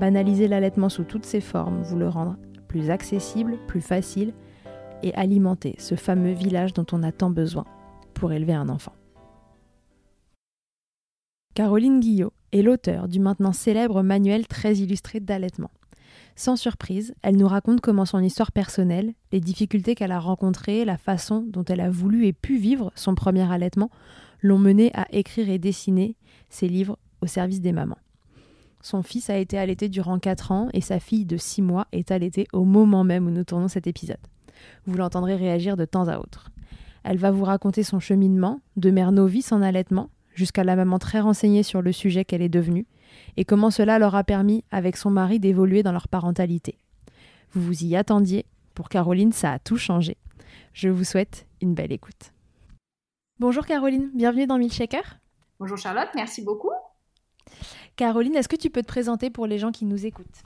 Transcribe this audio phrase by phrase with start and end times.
[0.00, 2.36] Banaliser l'allaitement sous toutes ses formes, vous le rendre
[2.68, 4.34] plus accessible, plus facile
[5.02, 7.64] et alimenter ce fameux village dont on a tant besoin
[8.12, 8.92] pour élever un enfant.
[11.54, 15.70] Caroline Guillot est l'auteur du maintenant célèbre manuel très illustré d'allaitement.
[16.34, 20.98] Sans surprise, elle nous raconte comment son histoire personnelle, les difficultés qu'elle a rencontrées, la
[20.98, 23.90] façon dont elle a voulu et pu vivre son premier allaitement
[24.42, 26.16] l'ont menée à écrire et dessiner
[26.50, 27.96] ses livres au service des mamans.
[28.86, 32.12] Son fils a été allaité durant 4 ans et sa fille de 6 mois est
[32.12, 34.24] allaitée au moment même où nous tournons cet épisode.
[34.86, 36.50] Vous l'entendrez réagir de temps à autre.
[37.02, 41.18] Elle va vous raconter son cheminement, de mère novice en allaitement jusqu'à la maman très
[41.18, 42.86] renseignée sur le sujet qu'elle est devenue,
[43.36, 46.78] et comment cela leur a permis, avec son mari, d'évoluer dans leur parentalité.
[47.50, 50.16] Vous vous y attendiez, pour Caroline, ça a tout changé.
[50.74, 52.32] Je vous souhaite une belle écoute.
[53.40, 55.18] Bonjour Caroline, bienvenue dans Milkshaker.
[55.58, 56.70] Bonjour Charlotte, merci beaucoup.
[57.96, 60.42] Caroline, est-ce que tu peux te présenter pour les gens qui nous écoutent?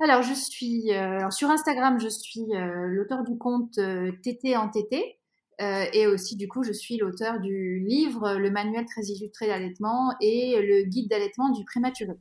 [0.00, 4.68] Alors, je suis euh, sur Instagram, je suis euh, l'auteur du compte euh, TT en
[4.68, 5.16] TT.
[5.60, 10.60] et aussi, du coup, je suis l'auteur du livre Le manuel très illustré d'allaitement et
[10.60, 12.14] le guide d'allaitement du prématuré.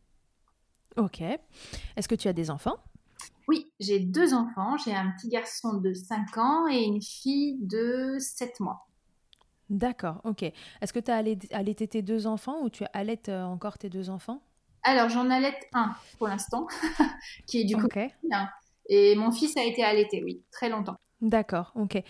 [0.96, 1.22] Ok.
[1.22, 2.78] Est-ce que tu as des enfants?
[3.48, 4.78] Oui, j'ai deux enfants.
[4.78, 8.86] J'ai un petit garçon de 5 ans et une fille de 7 mois.
[9.72, 10.44] D'accord, ok.
[10.44, 14.44] Est-ce que tu as allaité tes deux enfants ou tu allaites encore tes deux enfants?
[14.84, 16.68] Alors, j'en allaite un pour l'instant,
[17.48, 17.88] qui est du coup.
[18.90, 20.98] Et mon fils a été allaité, oui, très longtemps.
[21.22, 22.02] D'accord, ok.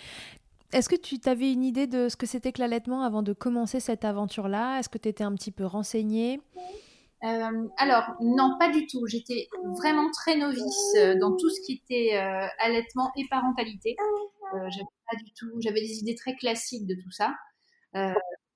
[0.71, 3.81] Est-ce que tu avais une idée de ce que c'était que l'allaitement avant de commencer
[3.81, 4.79] cette aventure-là?
[4.79, 6.39] Est-ce que tu étais un petit peu renseignée?
[7.23, 9.06] Euh, alors non, pas du tout.
[9.06, 9.47] J'étais
[9.77, 13.95] vraiment très novice euh, dans tout ce qui était euh, allaitement et parentalité.
[14.53, 17.33] j'avais pas du tout, j'avais des idées très classiques de tout ça.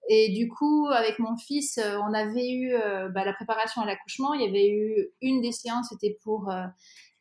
[0.08, 3.86] Et du coup, avec mon fils, euh, on avait eu euh, bah, la préparation à
[3.86, 4.34] l'accouchement.
[4.34, 6.64] Il y avait eu une des séances, c'était pour euh,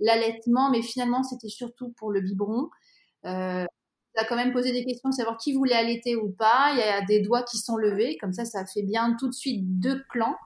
[0.01, 2.69] l'allaitement, mais finalement, c'était surtout pour le biberon.
[3.25, 6.73] a quand même posé des questions, savoir qui voulait allaiter ou pas.
[6.73, 9.35] Il y a des doigts qui sont levés, comme ça, ça fait bien tout de
[9.35, 10.37] suite deux clans.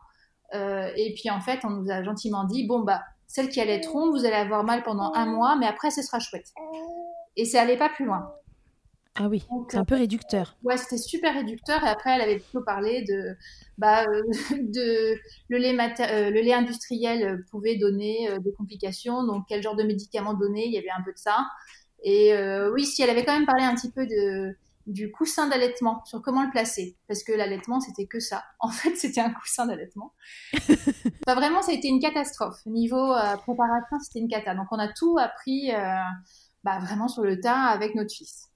[0.54, 4.24] Et puis en fait, on nous a gentiment dit bon bah celle qui allaiteront, vous
[4.24, 6.46] allez avoir mal pendant un mois, mais après ce sera chouette.
[7.36, 8.32] Et ça allait pas plus loin.
[9.20, 10.56] Ah oui, c'est un peu réducteur.
[10.62, 11.84] Ouais, c'était super réducteur.
[11.84, 13.36] Et après, elle avait plutôt parlé de,
[13.76, 14.22] bah, euh,
[14.62, 15.18] de
[15.48, 19.24] le lait, euh, le lait industriel pouvait donner des complications.
[19.24, 20.66] Donc, quel genre de médicaments donner?
[20.66, 21.46] Il y avait un peu de ça.
[22.04, 22.32] Et
[22.72, 24.54] oui, si elle avait quand même parlé un petit peu de
[24.88, 26.96] du coussin d'allaitement, sur comment le placer.
[27.06, 28.44] Parce que l'allaitement, c'était que ça.
[28.60, 30.14] En fait, c'était un coussin d'allaitement.
[30.54, 32.64] enfin, vraiment, ça a été une catastrophe.
[32.66, 34.54] Niveau euh, préparation, c'était une cata.
[34.54, 36.00] Donc, on a tout appris euh,
[36.64, 38.47] bah, vraiment sur le tas avec notre fils.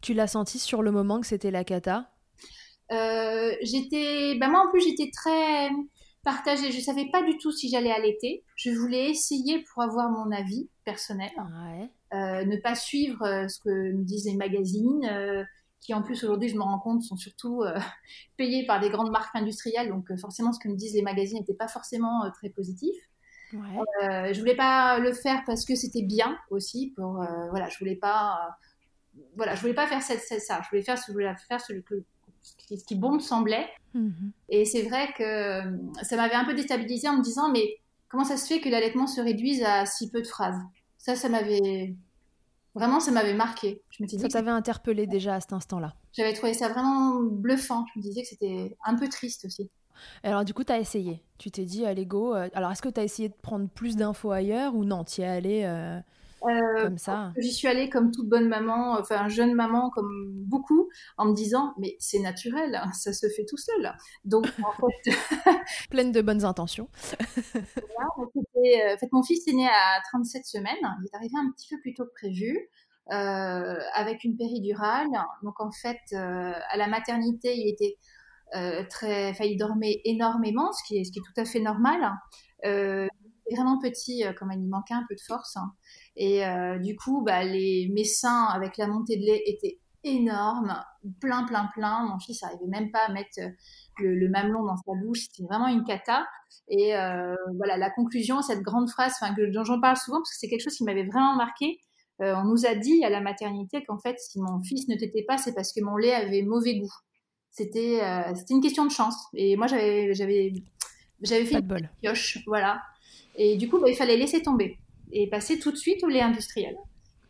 [0.00, 2.10] Tu l'as senti sur le moment que c'était la cata?
[2.92, 4.36] Euh, J'étais.
[4.38, 5.70] Bah, moi, en plus, j'étais très
[6.24, 6.70] partagée.
[6.70, 8.44] Je ne savais pas du tout si j'allais allaiter.
[8.56, 11.30] Je voulais essayer pour avoir mon avis personnel.
[12.12, 15.46] ne pas suivre ce que me disent les magazines
[15.80, 17.78] qui en plus aujourd'hui, je me rends compte, sont surtout euh,
[18.36, 19.88] payés par des grandes marques industrielles.
[19.88, 22.94] Donc euh, forcément, ce que me disent les magazines n'était pas forcément euh, très positif.
[23.54, 24.34] Ouais.
[24.34, 26.92] je voulais pas le faire parce que c'était bien aussi.
[26.94, 28.58] Pour voilà, je voulais pas,
[29.36, 30.60] voilà, je voulais pas faire ça, ça.
[30.62, 32.02] Je voulais faire ce je voulais faire, ce, que,
[32.42, 33.68] ce qui bon me semblait.
[33.94, 34.32] Mhm.
[34.48, 35.62] Et c'est vrai que
[36.02, 37.78] ça m'avait un peu déstabilisé en me disant mais
[38.08, 40.60] comment ça se fait que l'allaitement se réduise à si peu de phrases?
[40.98, 41.94] Ça, ça m'avait
[42.74, 43.82] Vraiment, ça m'avait marqué.
[43.90, 45.94] Je me ça t'avait interpellé déjà à cet instant-là.
[46.12, 47.84] J'avais trouvé ça vraiment bluffant.
[47.92, 49.68] Je me disais que c'était un peu triste aussi.
[50.22, 51.20] Alors du coup, tu as essayé.
[51.38, 52.36] Tu t'es dit, allez, go.
[52.36, 55.02] Euh, alors, est-ce que tu as essayé de prendre plus d'infos ailleurs ou non?
[55.02, 55.98] Tu es allé euh,
[56.44, 60.88] euh, comme ça J'y suis allée comme toute bonne maman, enfin jeune maman comme beaucoup,
[61.16, 63.92] en me disant, mais c'est naturel, hein, ça se fait tout seul.
[64.24, 65.14] Donc, en fait...
[65.90, 66.88] Pleine de bonnes intentions.
[68.16, 68.26] en
[68.98, 70.74] fait, mon fils est né à 37 semaines.
[70.82, 72.68] Il est arrivé un petit peu plus tôt que prévu.
[73.10, 75.08] Euh, avec une péridurale.
[75.42, 77.96] Donc en fait, euh, à la maternité, il était
[78.54, 81.60] euh, très, enfin, il dormait énormément, ce qui est, ce qui est tout à fait
[81.60, 82.12] normal.
[82.66, 83.06] Euh,
[83.50, 85.56] vraiment petit, comme il manquait un peu de force.
[85.56, 85.72] Hein.
[86.20, 86.42] Et
[86.82, 90.74] du coup, bah, les, mes seins avec la montée de lait étaient énormes,
[91.20, 92.08] plein, plein, plein.
[92.08, 93.38] Mon fils n'arrivait même pas à mettre
[94.00, 95.28] le, le mamelon dans sa bouche.
[95.30, 96.26] C'était vraiment une cata.
[96.68, 96.92] Et
[97.56, 99.14] voilà, la conclusion, cette grande phrase,
[99.52, 101.78] dont j'en parle souvent parce que c'est quelque chose qui m'avait vraiment marqué.
[102.20, 105.22] Euh, on nous a dit à la maternité qu'en fait, si mon fils ne t'était
[105.22, 106.92] pas, c'est parce que mon lait avait mauvais goût.
[107.50, 109.14] C'était euh, c'était une question de chance.
[109.34, 112.82] Et moi, j'avais fait une pioche, voilà.
[113.36, 114.78] Et du coup, bah, il fallait laisser tomber
[115.12, 116.76] et passer tout de suite au lait industriel.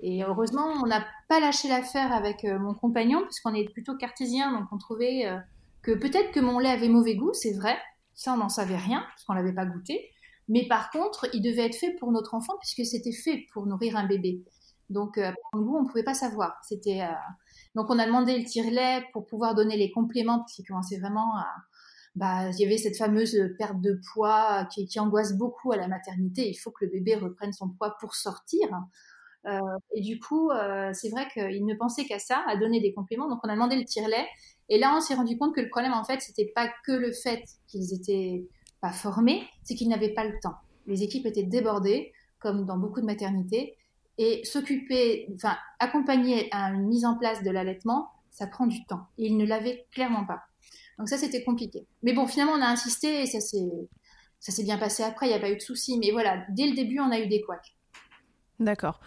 [0.01, 4.53] Et heureusement, on n'a pas lâché l'affaire avec euh, mon compagnon, puisqu'on est plutôt cartésien,
[4.53, 5.27] donc on trouvait
[5.83, 7.77] que peut-être que mon lait avait mauvais goût, c'est vrai.
[8.15, 10.11] Ça, on n'en savait rien, parce qu'on l'avait pas goûté.
[10.49, 13.97] Mais par contre, il devait être fait pour notre enfant, puisque c'était fait pour nourrir
[13.97, 14.43] un bébé.
[14.91, 16.59] Donc, euh, pour nous, on ne pouvait pas savoir.
[16.63, 17.13] C'était, euh,
[17.75, 21.37] Donc, on a demandé le tire-lait pour pouvoir donner les compléments, parce qu'il commençait vraiment
[21.37, 21.47] à.
[22.19, 25.87] Bah, il y avait cette fameuse perte de poids qui, qui, angoisse beaucoup à la
[25.87, 26.51] maternité.
[26.51, 28.69] Il faut que le bébé reprenne son poids pour sortir.
[29.47, 29.61] Euh,
[29.95, 33.29] et du coup, euh, c'est vrai qu'il ne pensait qu'à ça, à donner des compléments.
[33.29, 34.27] Donc, on a demandé le tire-lait.
[34.69, 37.13] Et là, on s'est rendu compte que le problème, en fait, c'était pas que le
[37.13, 38.49] fait qu'ils étaient
[38.81, 40.57] pas formés, c'est qu'ils n'avaient pas le temps.
[40.89, 43.77] Les équipes étaient débordées, comme dans beaucoup de maternités.
[44.19, 49.07] Et s'occuper, enfin, accompagner à une mise en place de l'allaitement, ça prend du temps.
[49.19, 50.48] Et il ne l'avait clairement pas.
[50.99, 51.87] Donc ça, c'était compliqué.
[52.03, 55.39] Mais bon, finalement, on a insisté et ça s'est, bien passé après, il n'y a
[55.39, 55.99] pas eu de soucis.
[55.99, 57.77] Mais voilà, dès le début, on a eu des couacs.
[58.59, 59.01] D'accord.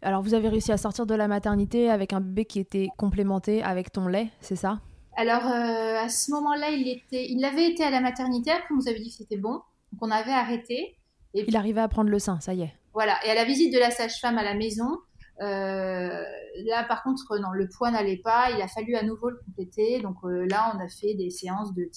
[0.00, 3.62] Alors, vous avez réussi à sortir de la maternité avec un bébé qui était complémenté
[3.62, 4.80] avec ton lait, c'est ça?
[5.16, 8.76] Alors, euh, à ce moment-là, il, était, il avait été à la maternité, après, on
[8.76, 9.52] nous avait dit que c'était bon.
[9.92, 10.96] Donc, on avait arrêté.
[11.34, 12.74] Et il arrivait à prendre le sein, ça y est.
[12.92, 13.16] Voilà.
[13.26, 14.98] Et à la visite de la sage-femme à la maison,
[15.40, 18.50] là, par contre, non, le poids n'allait pas.
[18.50, 20.00] Il a fallu à nouveau le compléter.
[20.00, 21.90] Donc euh, là, on a fait des séances de,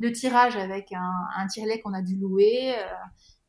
[0.00, 2.84] de tirage avec un, un tire-lait qu'on a dû louer euh,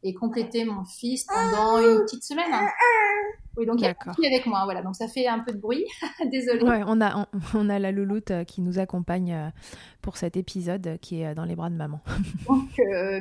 [0.04, 2.54] et compléter mon fils pendant une petite semaine.
[3.58, 4.82] Oui, donc il est avec moi, voilà.
[4.82, 5.84] Donc ça fait un peu de bruit.
[6.32, 6.64] Désolée.
[6.64, 9.52] Ouais, on a, on, a la louloute qui nous accompagne
[10.02, 12.00] pour cet épisode qui est dans les bras de maman.
[12.48, 12.70] donc,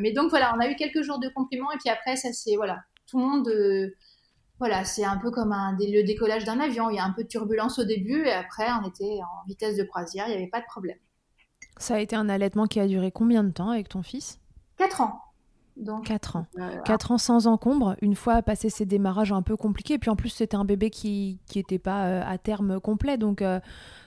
[0.01, 2.55] mais donc voilà, on a eu quelques jours de compliments et puis après, ça c'est
[2.55, 3.95] voilà, tout le monde, euh,
[4.59, 6.91] voilà, c'est un peu comme un, le décollage d'un avion.
[6.91, 9.77] Il y a un peu de turbulence au début et après, on était en vitesse
[9.77, 10.99] de croisière, il n'y avait pas de problème.
[11.77, 14.41] Ça a été un allaitement qui a duré combien de temps avec ton fils?
[14.77, 15.21] Quatre ans.
[15.77, 16.47] Donc, 4 ans.
[16.85, 19.95] 4 ans sans encombre, une fois passé ces démarrages un peu compliqués.
[19.95, 23.17] Et puis en plus, c'était un bébé qui n'était pas euh, à terme complet.
[23.17, 23.61] Donc euh,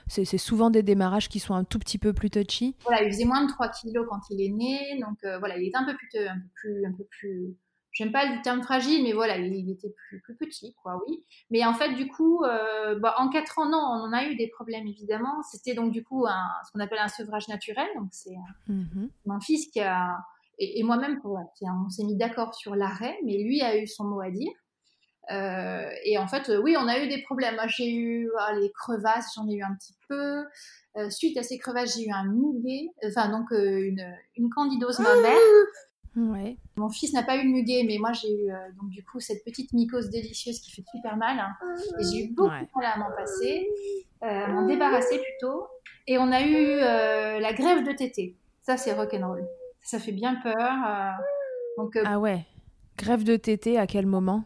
[0.06, 2.76] c'est souvent des démarrages qui sont un tout petit peu plus touchy.
[2.84, 5.00] Voilà, il faisait moins de 3 kilos quand il est né.
[5.00, 7.56] Donc voilà, il est un peu plus, un peu plus, un peu plus
[7.92, 11.24] j'aime pas le terme fragile, mais voilà, il, était plus, plus, petit, quoi, oui.
[11.50, 14.34] Mais en fait, du coup, euh, bah, en quatre ans, non, on en a eu
[14.34, 15.42] des problèmes, évidemment.
[15.50, 17.86] C'était donc, du coup, un, ce qu'on appelle un sevrage naturel.
[17.96, 18.34] Donc, c'est
[18.68, 19.08] mm-hmm.
[19.26, 20.18] mon fils qui a,
[20.58, 24.30] et, moi-même, on s'est mis d'accord sur l'arrêt, mais lui a eu son mot à
[24.30, 24.52] dire.
[25.30, 27.54] Euh, et en fait, oui, on a eu des problèmes.
[27.54, 30.44] Moi, j'ai eu ah, les crevasses, j'en ai eu un petit peu.
[30.96, 34.04] Euh, suite à ces crevasses, j'ai eu un muguet, enfin donc une,
[34.36, 35.36] une candidose mammaire.
[36.14, 36.58] Ouais.
[36.76, 39.18] Mon fils n'a pas eu le muguet, mais moi j'ai eu euh, donc du coup
[39.18, 41.38] cette petite mycose délicieuse qui fait super mal.
[41.38, 41.56] Hein.
[41.98, 43.66] Et j'ai eu beaucoup de mal à m'en passer,
[44.22, 45.66] euh, à m'en débarrasser plutôt.
[46.06, 48.36] Et on a eu euh, la grève de tété.
[48.60, 49.46] Ça c'est rock'n'roll.
[49.80, 51.14] Ça fait bien peur.
[51.76, 52.44] donc, ah ouais.
[52.98, 54.44] Grève de tété à quel moment?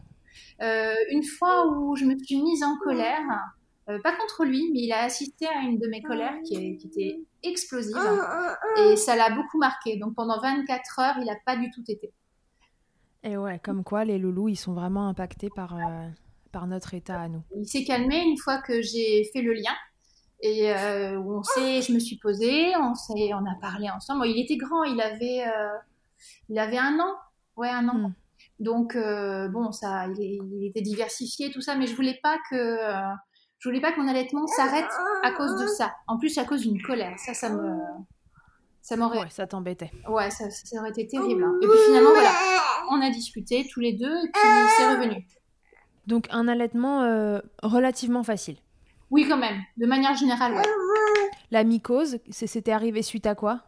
[0.59, 3.21] Une fois où je me suis mise en colère
[3.89, 7.21] euh, pas contre lui, mais il a assisté à une de mes colères qui, était
[7.41, 7.95] explosive
[8.77, 9.97] et ça l'a beaucoup marqué.
[9.97, 12.11] Donc pendant 24 heures, il n'a pas du tout été.
[13.23, 16.07] Et ouais, comme quoi les loulous, ils sont vraiment impactés par, euh,
[16.51, 17.41] par notre état à nous.
[17.55, 19.75] Il s'est calmé une fois que j'ai fait le lien.
[20.41, 24.27] Et euh, on sait, je me suis posée, on, on a parlé ensemble.
[24.27, 25.45] il était grand, il avait,
[26.49, 27.15] il avait un an.
[27.55, 28.09] Ouais, un an.
[28.09, 28.13] Hmm.
[28.59, 32.77] Donc, bon, ça, il, il, était diversifié, tout ça, mais je voulais pas que
[33.59, 34.89] je voulais pas que mon allaitement s'arrête
[35.23, 35.93] à cause de ça.
[36.07, 37.17] En plus, à cause d'une colère.
[37.17, 37.77] Ça, ça me.
[38.81, 39.19] Ça m'aurait.
[39.19, 39.91] Ouais, ça t'embêtait.
[40.07, 41.43] Ouais, ça, ça, aurait été terrible.
[41.43, 41.55] Hein.
[41.61, 42.31] Et puis finalement, voilà,
[42.91, 44.41] on a discuté tous les deux et puis
[44.77, 45.27] c'est revenu.
[46.05, 48.55] Donc, un allaitement euh, relativement facile.
[49.09, 49.61] Oui, quand même.
[49.75, 50.63] De manière générale, ouais.
[51.51, 53.63] La mycose, c'était arrivé suite à quoi?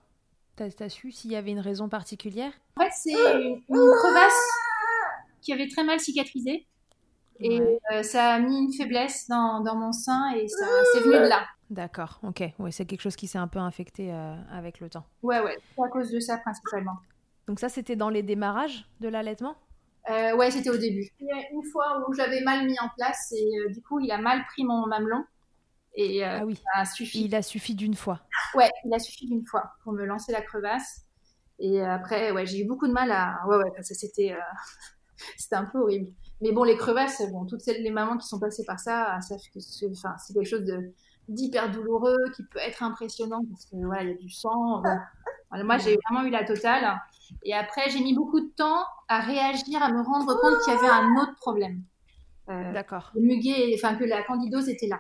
[0.55, 2.51] T'as as su s'il y avait une raison particulière?
[2.77, 4.49] En fait, c'est une crevasse
[5.41, 6.67] qui avait très mal cicatrisé.
[7.41, 7.61] Et
[7.93, 11.29] euh, ça a mis une faiblesse dans, dans mon sein et ça c'est venu de
[11.29, 11.45] là.
[11.69, 12.43] D'accord, ok.
[12.57, 15.05] Oui, c'est quelque chose qui s'est un peu infecté euh, avec le temps.
[15.21, 16.97] Ouais, ouais, c'est à cause de ça principalement.
[17.47, 19.55] Donc ça, c'était dans les démarrages de l'allaitement?
[20.09, 21.07] Euh, Ouais, c'était au début.
[21.19, 23.99] Il y a une fois où j'avais mal mis en place et euh, du coup,
[23.99, 25.23] il a mal pris mon mamelon.
[25.95, 27.25] Et ah oui, ça a suffi.
[27.25, 28.21] Il a suffi d'une fois.
[28.55, 31.01] Ouais, il a suffi d'une fois pour me lancer la crevasse.
[31.59, 33.39] Et après, ouais, j'ai eu beaucoup de mal à.
[33.47, 34.35] Ouais, ouais, parce que c'était,
[35.37, 36.11] c'était un peu horrible.
[36.41, 39.39] Mais bon, les crevasses, bon, toutes celles, les mamans qui sont passées par ça, savent
[39.53, 40.93] que c'est, enfin, c'est quelque chose de,
[41.27, 44.81] d'hyper douloureux, qui peut être impressionnant parce que voilà, il y a du sang.
[45.51, 46.99] moi, j'ai vraiment eu la totale.
[47.43, 50.77] Et après, j'ai mis beaucoup de temps à réagir, à me rendre compte qu'il y
[50.77, 51.83] avait un autre problème.
[52.49, 53.11] Euh, D'accord.
[53.13, 54.99] Le muguet, enfin que la candidose était là.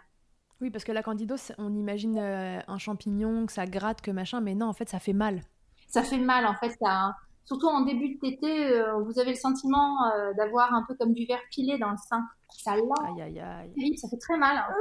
[0.61, 4.41] Oui, parce que la candidose, on imagine euh, un champignon, que ça gratte, que machin,
[4.41, 5.41] mais non, en fait, ça fait mal.
[5.87, 6.75] Ça fait mal, en fait.
[6.81, 7.15] Ça,
[7.49, 11.13] surtout en début de tété, euh, vous avez le sentiment euh, d'avoir un peu comme
[11.13, 12.23] du verre pilé dans le sein.
[12.55, 13.97] Ça aïe, aïe, aïe.
[13.97, 14.55] ça fait très mal.
[14.55, 14.73] Hein.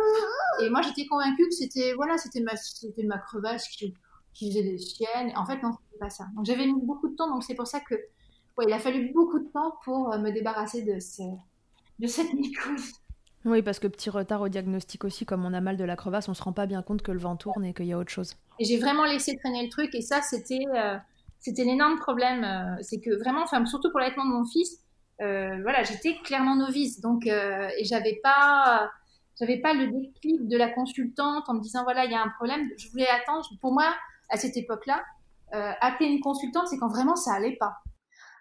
[0.61, 3.95] Et moi, j'étais convaincue que c'était voilà, c'était ma, c'était ma crevasse qui,
[4.35, 5.33] qui faisait des siennes.
[5.37, 6.27] En fait, non, c'était pas ça.
[6.37, 7.31] Donc j'avais mis beaucoup de temps.
[7.33, 10.31] Donc c'est pour ça que, ouais, il a fallu beaucoup de temps pour euh, me
[10.31, 11.23] débarrasser de, ce,
[11.99, 12.93] de cette mycose.
[13.47, 16.29] Oui, parce que petit retard au diagnostic aussi, comme on a mal de la crevasse,
[16.29, 18.11] on se rend pas bien compte que le vent tourne et qu'il y a autre
[18.11, 18.35] chose.
[18.59, 19.95] Et j'ai vraiment laissé traîner le truc.
[19.95, 20.65] Et ça, c'était
[21.41, 22.45] c'était l'énorme problème.
[22.45, 24.79] Euh, c'est que vraiment, enfin, surtout pour l'allaitement de mon fils,
[25.21, 28.89] euh, voilà, j'étais clairement novice, donc euh, et j'avais pas,
[29.39, 32.29] j'avais pas le déclic de la consultante en me disant voilà, il y a un
[32.29, 32.69] problème.
[32.77, 33.49] Je voulais attendre.
[33.61, 33.95] Pour moi,
[34.31, 35.03] à cette époque-là,
[35.81, 37.75] appeler une consultante, c'est quand vraiment ça allait pas.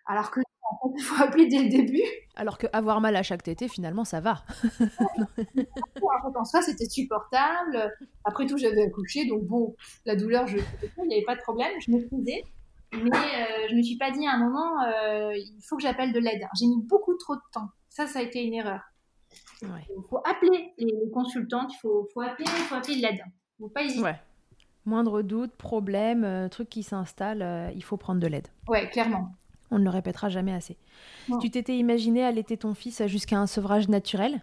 [0.05, 0.41] Alors que
[0.97, 2.03] il faut appeler dès le début.
[2.35, 4.43] Alors que avoir mal à chaque tété, finalement, ça va.
[6.35, 7.91] en soi, c'était supportable.
[8.25, 9.75] Après tout, j'avais accouché, donc bon,
[10.05, 12.43] la douleur, je il n'y avait pas de problème, je me faisais.
[12.93, 16.13] Mais euh, je me suis pas dit à un moment, euh, il faut que j'appelle
[16.13, 16.41] de l'aide.
[16.59, 17.69] J'ai mis beaucoup trop de temps.
[17.89, 18.81] Ça, ça a été une erreur.
[19.61, 23.19] Il faut appeler les consultantes, il faut, faut appeler, faut appeler de l'aide.
[23.59, 24.11] Il faut pas hésiter.
[24.85, 28.47] Moindre doute, problème, euh, truc qui s'installe, il faut prendre de l'aide.
[28.67, 29.33] Ouais, clairement.
[29.69, 30.77] On ne le répétera jamais assez.
[31.41, 34.41] Tu t'étais imaginé allaiter ton fils jusqu'à un sevrage naturel?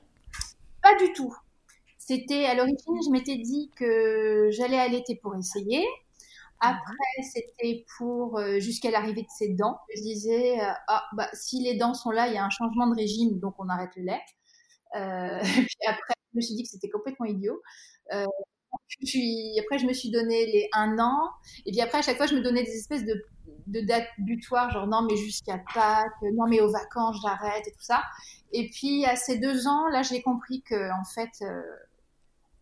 [0.83, 1.35] Pas du tout.
[1.97, 5.83] C'était à l'origine, je m'étais dit que j'allais allaiter pour essayer.
[6.71, 9.79] Après, c'était pour euh, jusqu'à l'arrivée de ses dents.
[9.95, 12.87] Je disais, euh, ah, bah, si les dents sont là, il y a un changement
[12.87, 14.21] de régime, donc on arrête le lait.
[14.97, 17.61] Euh, puis après, je me suis dit que c'était complètement idiot.
[19.01, 21.31] puis après, je me suis donné les un an.
[21.67, 23.15] Et puis après, à chaque fois, je me donnais des espèces de,
[23.67, 28.03] dates butoirs, genre non, mais jusqu'à Pâques, non, mais aux vacances, j'arrête et tout ça.
[28.53, 31.45] Et puis à ces deux ans, là, j'ai compris que en fait,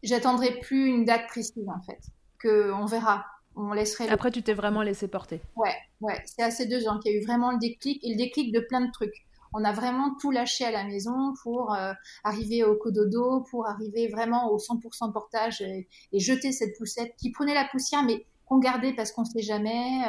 [0.02, 2.00] j'attendrai plus une date précise, en fait.
[2.38, 3.25] Que on verra
[3.56, 4.09] on laisserait.
[4.09, 5.40] Après, tu t'es vraiment laissé porter.
[5.56, 6.23] Ouais, ouais.
[6.25, 8.52] C'est à ces deux ans qu'il y a eu vraiment le déclic et le déclic
[8.52, 9.26] de plein de trucs.
[9.54, 11.92] On a vraiment tout lâché à la maison pour euh,
[12.25, 17.52] arriver au cododo, pour arriver vraiment au 100% portage et, jeter cette poussette qui prenait
[17.52, 20.00] la poussière, mais qu'on gardait parce qu'on sait jamais.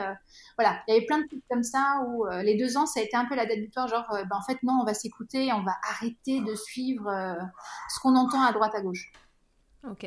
[0.57, 3.03] voilà, il y avait plein de trucs comme ça où les deux ans, ça a
[3.03, 5.63] été un peu la date butoir, genre, ben, en fait, non, on va s'écouter, on
[5.63, 7.09] va arrêter de suivre
[7.89, 9.11] ce qu'on entend à droite, à gauche.
[9.89, 10.05] Ok.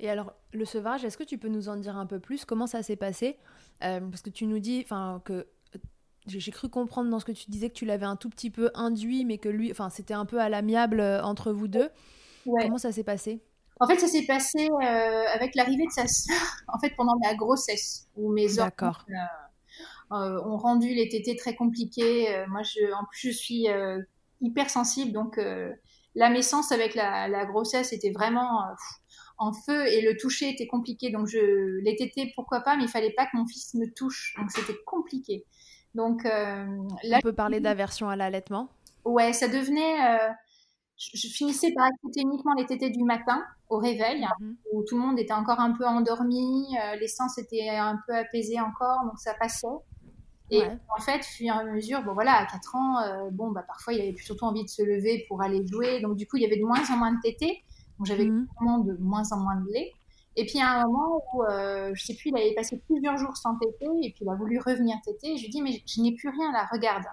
[0.00, 2.44] Et alors, le sevrage, est-ce que tu peux nous en dire un peu plus?
[2.44, 3.38] Comment ça s'est passé?
[3.80, 4.84] Parce que tu nous dis
[5.24, 5.46] que
[6.26, 8.70] j'ai cru comprendre dans ce que tu disais que tu l'avais un tout petit peu
[8.74, 11.90] induit, mais que lui, enfin, c'était un peu à l'amiable euh, entre vous deux.
[12.44, 13.40] Comment ça s'est passé?
[13.80, 17.34] En fait, ça s'est passé euh, avec l'arrivée de sa sœur, en fait, pendant la
[17.34, 18.64] grossesse, où mes euh,
[20.10, 22.44] ont rendu les tétés très compliqués.
[22.48, 23.66] moi, je, en plus, je suis
[24.40, 25.40] hyper sensible, donc
[26.14, 28.60] la naissance avec la, grossesse était vraiment
[29.42, 31.10] en feu et le toucher était compliqué.
[31.10, 34.34] Donc, je, les tétés, pourquoi pas, mais il fallait pas que mon fils me touche,
[34.38, 35.44] donc c'était compliqué.
[35.94, 36.66] Donc euh,
[37.04, 38.68] là, on peut parler d'aversion à l'allaitement.
[39.04, 40.06] Ouais, ça devenait.
[40.06, 40.30] Euh,
[40.96, 44.56] je, finissais par accepter uniquement les tétés du matin au réveil, mhm.
[44.72, 48.60] où tout le monde était encore un peu endormi, euh, l'essence était un peu apaisée
[48.60, 49.66] encore, donc ça passait.
[50.50, 53.94] Et en fait, fur et à mesure, bon voilà, à 4 ans, bon bah parfois
[53.94, 56.46] il avait surtout envie de se lever pour aller jouer, donc du coup il y
[56.46, 57.64] avait de moins en moins de tétés,
[57.98, 58.46] donc j'avais mm
[58.84, 59.92] de moins en moins de lait.
[60.36, 63.36] Et puis, à un moment où, euh, je sais plus, il avait passé plusieurs jours
[63.36, 65.36] sans téter, et puis il a voulu revenir téter.
[65.36, 67.04] Je lui ai dit, mais je n'ai plus rien là, regarde.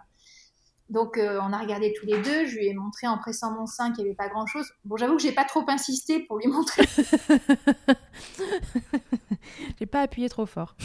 [0.90, 2.48] Donc, euh, on a regardé tous les deux.
[2.48, 4.68] Je lui ai montré en pressant mon sein qu'il n'y avait pas grand-chose.
[4.86, 6.84] Bon, j'avoue que j'ai pas trop insisté pour lui montrer.
[9.80, 10.76] j'ai pas appuyé trop fort.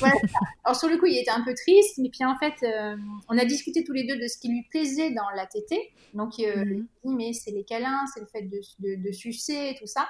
[0.65, 2.97] Alors, sur le coup, il était un peu triste, mais puis en fait, euh,
[3.29, 5.91] on a discuté tous les deux de ce qui lui plaisait dans la tétée.
[6.13, 6.65] Donc, euh, mhm.
[6.65, 8.61] lui dit, mais c'est les câlins, c'est le fait de,
[9.03, 10.07] de, sucer et tout ça.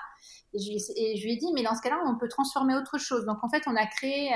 [0.54, 3.24] Et je, lui ai dit, mais dans ce cas-là, on peut transformer autre chose.
[3.26, 4.30] Donc, en fait, on a créé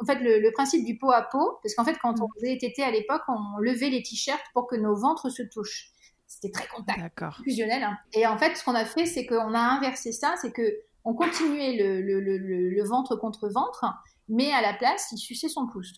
[0.00, 2.30] en fait, le, principe du pot à pot, parce qu'en fait, quand on mhm.
[2.40, 5.90] faisait tétés à l'époque, on levait les t-shirts pour que nos ventre se touche.
[6.26, 7.82] C'était très contact, fusionnel.
[7.82, 7.98] Hein.
[8.14, 10.62] Et en fait, ce qu'on a fait, c'est qu'on a inversé ça, c'est que
[11.04, 13.84] on continuait le, le, le, ventre contre ventre,
[14.28, 15.92] mais à la place, il suçait son pouce.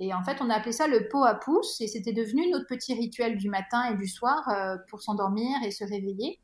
[0.00, 2.66] Et en fait, on a appelé ça le pot à pouce, et c'était devenu notre
[2.66, 6.38] petit rituel du matin et du soir euh, pour s'endormir et se réveiller.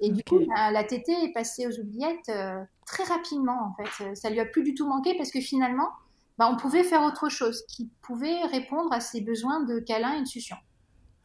[0.00, 4.14] Et du coup, la, tétée est passée aux oubliettes euh, très rapidement, en fait.
[4.14, 5.88] Ça lui a plus du tout manqué parce que finalement,
[6.38, 10.22] bah, on pouvait faire autre chose qui pouvait répondre à ses besoins de câlin et
[10.22, 10.56] de succion.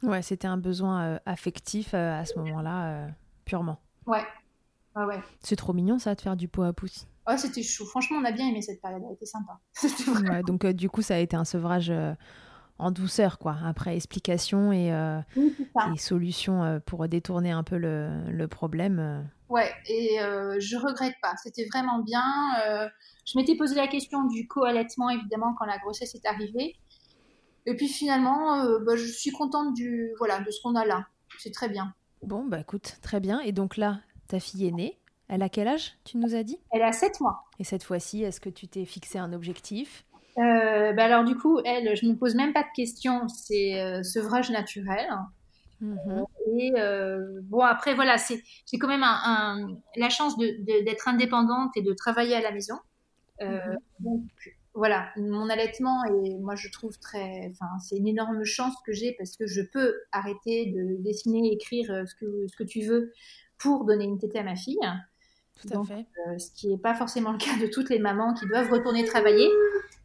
[0.02, 3.08] Ouais, c'était un besoin euh, affectif euh, à ce moment-là, euh,
[3.44, 3.78] purement.
[4.06, 4.24] Ouais.
[4.96, 5.20] ouais, ouais.
[5.40, 7.06] C'est trop mignon ça de faire du pot à pouce.
[7.26, 7.84] Ouais, c'était chou.
[7.86, 9.60] Franchement, on a bien aimé cette période, elle était sympa.
[10.30, 11.92] ouais, donc du coup, ça a été un sevrage
[12.78, 14.88] en douceur, quoi, après explication et,
[15.36, 19.28] et solution pour détourner un peu le, le problème.
[19.50, 21.34] Ouais, et je regrette pas.
[21.42, 22.24] C'était vraiment bien.
[23.26, 26.74] je m'étais posé la question du co-allaitement, évidemment, quand la grossesse est arrivée.
[27.66, 31.06] Et puis finalement, euh, bah, je suis contente du, voilà, de ce qu'on a là.
[31.38, 31.94] C'est très bien.
[32.22, 33.40] Bon, bah écoute, très bien.
[33.40, 34.98] Et donc là, ta fille est née.
[35.28, 36.58] Elle a quel âge, tu nous as dit?
[36.72, 37.44] Elle a 7 mois.
[37.58, 40.04] Et cette fois-ci, est-ce que tu t'es fixé un objectif?
[40.38, 43.80] Euh, bah alors du coup, elle, je ne me pose même pas de questions, c'est
[43.80, 45.08] euh, sevrage naturel.
[45.80, 46.24] Mhm.
[46.58, 46.72] Et
[47.44, 51.92] bon, après, voilà, c'est, j'ai quand même un, la chance de, d'être indépendante et de
[51.92, 52.74] travailler à la maison.
[53.40, 53.78] Mhm.
[54.00, 54.22] Donc,
[54.74, 59.12] voilà, mon allaitement et moi je trouve très, enfin c'est une énorme chance que j'ai
[59.18, 63.12] parce que je peux arrêter de dessiner, écrire euh, ce que ce que tu veux
[63.58, 64.78] pour donner une tétée à ma fille.
[65.60, 66.06] Tout à fait.
[66.28, 69.04] Euh, ce qui n'est pas forcément le cas de toutes les mamans qui doivent retourner
[69.04, 69.48] travailler.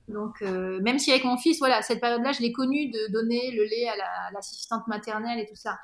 [0.07, 3.51] Donc euh, même si avec mon fils, voilà, cette période-là, je l'ai connu de donner
[3.51, 5.77] le lait à l'assistante maternelle et tout ça.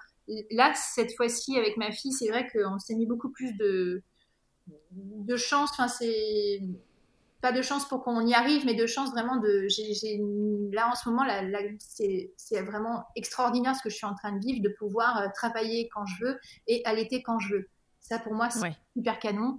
[0.52, 4.04] Là, cette fois-ci avec ma fille, c'est vrai qu'on s'est mis beaucoup plus de
[4.92, 5.70] de chance.
[5.72, 6.62] Enfin, c'est
[7.42, 9.68] pas de chance pour qu'on y arrive, mais de chance vraiment de.
[10.74, 11.24] là en ce moment,
[11.80, 15.90] c'est vraiment extraordinaire ce que je suis en train de vivre, de pouvoir euh, travailler
[15.94, 17.70] quand je veux et allaiter quand je veux.
[18.00, 19.58] Ça pour moi, c'est super canon,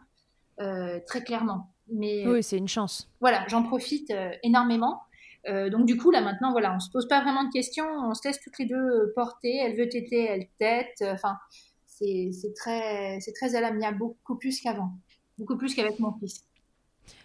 [0.61, 1.73] euh, très clairement.
[1.88, 3.11] Mais oui, c'est une chance.
[3.21, 5.03] Voilà, j'en profite euh, énormément.
[5.47, 8.27] donc du coup là maintenant voilà, on se pose pas vraiment de questions, on se
[8.27, 9.57] laisse toutes les deux porter.
[9.57, 11.03] Elle veut téter, elle tête.
[11.03, 11.37] Enfin,
[11.87, 14.92] c'est très c'est très à l'amiable, beaucoup plus qu'avant,
[15.37, 16.45] beaucoup plus qu'avec mon fils.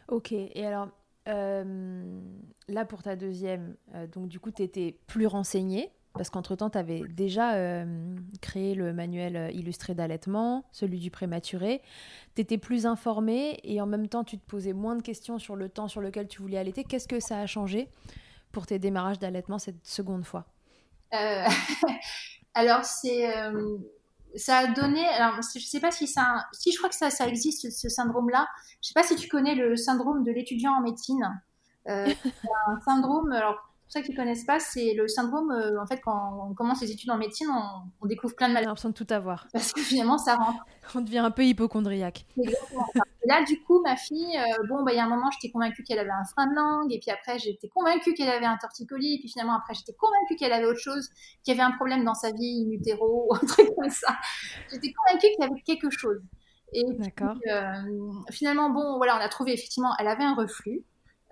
[0.08, 0.88] Ok, et alors
[1.28, 2.22] euh,
[2.70, 6.78] là pour ta deuxième, euh, donc du coup tu étais plus renseignée parce qu'entre-temps tu
[6.78, 11.82] avais déjà euh, créé le manuel illustré d'allaitement, celui du prématuré,
[12.36, 15.58] tu étais plus informée et en même temps tu te posais moins de questions sur
[15.58, 16.86] le temps sur lequel tu voulais allaiter.
[16.86, 17.90] Qu'est-ce que ça a changé
[18.54, 20.46] pour tes démarrages d'allaitement cette seconde fois?
[22.54, 23.30] Alors c'est
[24.38, 25.06] ça a donné.
[25.08, 26.46] Alors, je sais pas si ça.
[26.54, 28.48] Si je crois que ça, ça existe, ce syndrome-là.
[28.82, 31.42] Je sais pas si tu connais le syndrome de l'étudiant en médecine.
[31.88, 33.32] Euh, c'est un syndrome.
[33.32, 35.52] Alors, pour ça qu'ils connaissent pas, c'est le syndrome.
[35.52, 37.48] en fait, quand on commence les études en médecine,
[38.02, 38.68] on, découvre plein de maladies.
[38.68, 39.48] On a l'impression de tout avoir.
[39.54, 40.66] Parce que finalement, ça rentre.
[40.96, 42.26] on devient un peu hypochondriaque.
[42.38, 42.86] Exactement.
[43.26, 44.38] là, du coup, ma fille,
[44.70, 46.92] bon, bah, il y a un moment, j'étais convaincue qu'elle avait un frein de langue,
[46.92, 50.36] et puis après, j'étais convaincue qu'elle avait un torticolis, et puis finalement, après, j'étais convaincue
[50.38, 51.10] qu'elle avait autre chose,
[51.44, 54.18] qu'il y avait un problème dans sa vie, in utero, un truc comme ça.
[54.72, 56.22] J'étais convaincue qu'il y avait quelque chose.
[56.74, 57.72] Et euh,
[58.32, 60.84] finalement, bon, voilà, on a trouvé effectivement, elle avait un reflux,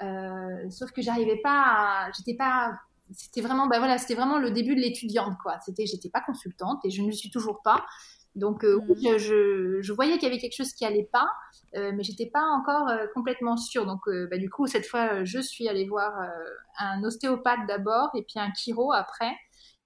[0.02, 2.78] euh, sauf que j'arrivais pas, j'étais pas,
[3.14, 5.60] c'était vraiment, bah voilà, c'était vraiment le début de l'étudiante, quoi.
[5.66, 7.86] C'était, j'étais pas consultante et je ne le suis toujours pas.
[8.36, 9.18] Donc, euh, mhm.
[9.18, 11.30] je, je, voyais qu'il y avait quelque chose qui allait pas,
[11.76, 13.86] euh, mais j'étais pas encore complètement sûre.
[13.86, 16.14] Donc, bah, du coup, cette fois, je suis allée voir
[16.80, 19.32] un ostéopathe d'abord et puis un chiro après.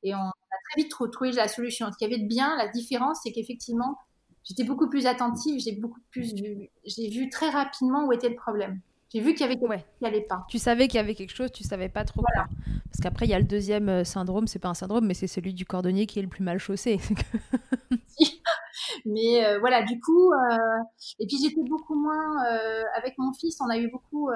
[0.02, 0.34] Et on a
[0.72, 1.92] très vite retrouvé la solution.
[1.92, 3.98] Ce qui avait de bien, la différence, c'est qu'effectivement,
[4.44, 8.36] j'étais beaucoup plus attentive, j'ai beaucoup plus vu, j'ai vu très rapidement où était le
[8.36, 8.82] problème.
[9.12, 10.46] J'ai vu qu'il y avait quelque chose qui n'allait pas.
[10.50, 12.46] Tu savais qu'il y avait quelque chose, tu savais pas trop quoi.
[12.92, 15.28] Parce qu'après, il y a le deuxième euh, syndrome, c'est pas un syndrome, mais c'est
[15.28, 17.00] celui du cordonnier qui est le plus mal chaussé.
[19.06, 20.58] mais euh, voilà, du coup, euh,
[21.20, 22.44] et puis j'étais beaucoup moins,
[22.96, 24.30] avec mon fils, on a eu beaucoup,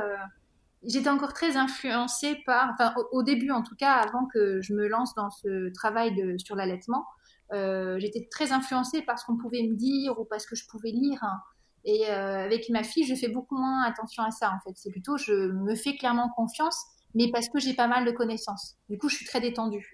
[0.84, 4.74] j'étais encore très influencée par, enfin au, au, début en tout cas, avant que je
[4.74, 7.06] me lance dans ce travail de, sur l'allaitement,
[7.52, 11.22] j'étais très influencée par ce qu'on pouvait me dire ou parce que je pouvais lire.
[11.86, 14.76] Et euh, avec ma fille, je fais beaucoup moins attention à ça, en fait.
[14.76, 18.78] C'est plutôt, je me fais clairement confiance, mais parce que j'ai pas mal de connaissances.
[18.89, 19.91] Du coup, je suis très détendue.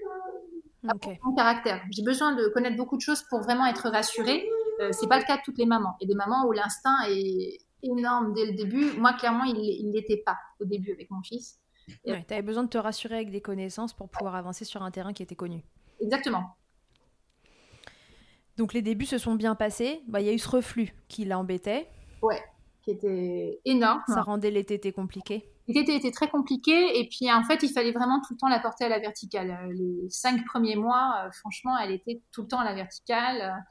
[0.88, 1.20] Okay.
[1.24, 1.82] Mon caractère.
[1.92, 4.48] J'ai besoin de connaître beaucoup de choses pour vraiment être rassurée.
[4.82, 5.96] Euh, c'est pas le cas de toutes les mamans.
[6.00, 8.94] Il y a des mamans où l'instinct est énorme dès le début.
[8.98, 11.60] Moi, clairement, il ne l'était pas au début avec mon fils.
[12.06, 14.92] Ouais, tu avais besoin de te rassurer avec des connaissances pour pouvoir avancer sur un
[14.92, 15.64] terrain qui était connu.
[16.00, 16.56] Exactement.
[18.60, 20.02] Donc les débuts se sont bien passés.
[20.10, 21.88] Bah, il y a eu ce reflux qui l'embêtait.
[22.22, 22.44] Ouais,
[22.84, 24.02] qui était énorme.
[24.06, 25.50] Ça rendait les tétés compliqués.
[25.70, 28.50] Les tétés étaient très compliqués et puis en fait il fallait vraiment tout le temps
[28.50, 29.52] la porter à la verticale.
[29.52, 33.64] Euh, les cinq premiers mois, euh, franchement, elle était tout le temps à la verticale.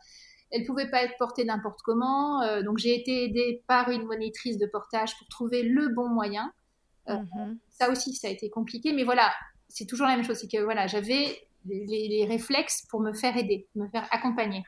[0.51, 2.41] Elle pouvait pas être portée n'importe comment.
[2.41, 6.51] Euh, donc j'ai été aidée par une monitrice de portage pour trouver le bon moyen.
[7.07, 7.59] Mhm.
[7.69, 9.35] Ça aussi, ça a été compliqué, mais voilà,
[9.69, 10.39] c'est toujours la même chose.
[10.39, 14.63] C'est que voilà, j'avais les, les, réflexes pour me faire aider, me faire accompagner.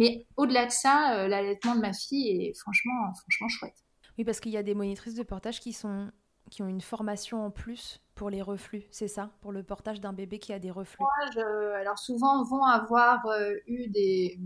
[0.00, 3.76] Mais au-delà de ça, euh, l'allaitement de ma fille est franchement, franchement chouette.
[4.16, 6.10] Oui, parce qu'il y a des monitrices de portage qui, sont,
[6.50, 9.30] qui ont une formation en plus pour les reflux, c'est ça?
[9.42, 11.04] Pour le portage d'un bébé qui a des reflux
[11.36, 14.40] Alors souvent, vont avoir euh, eu des...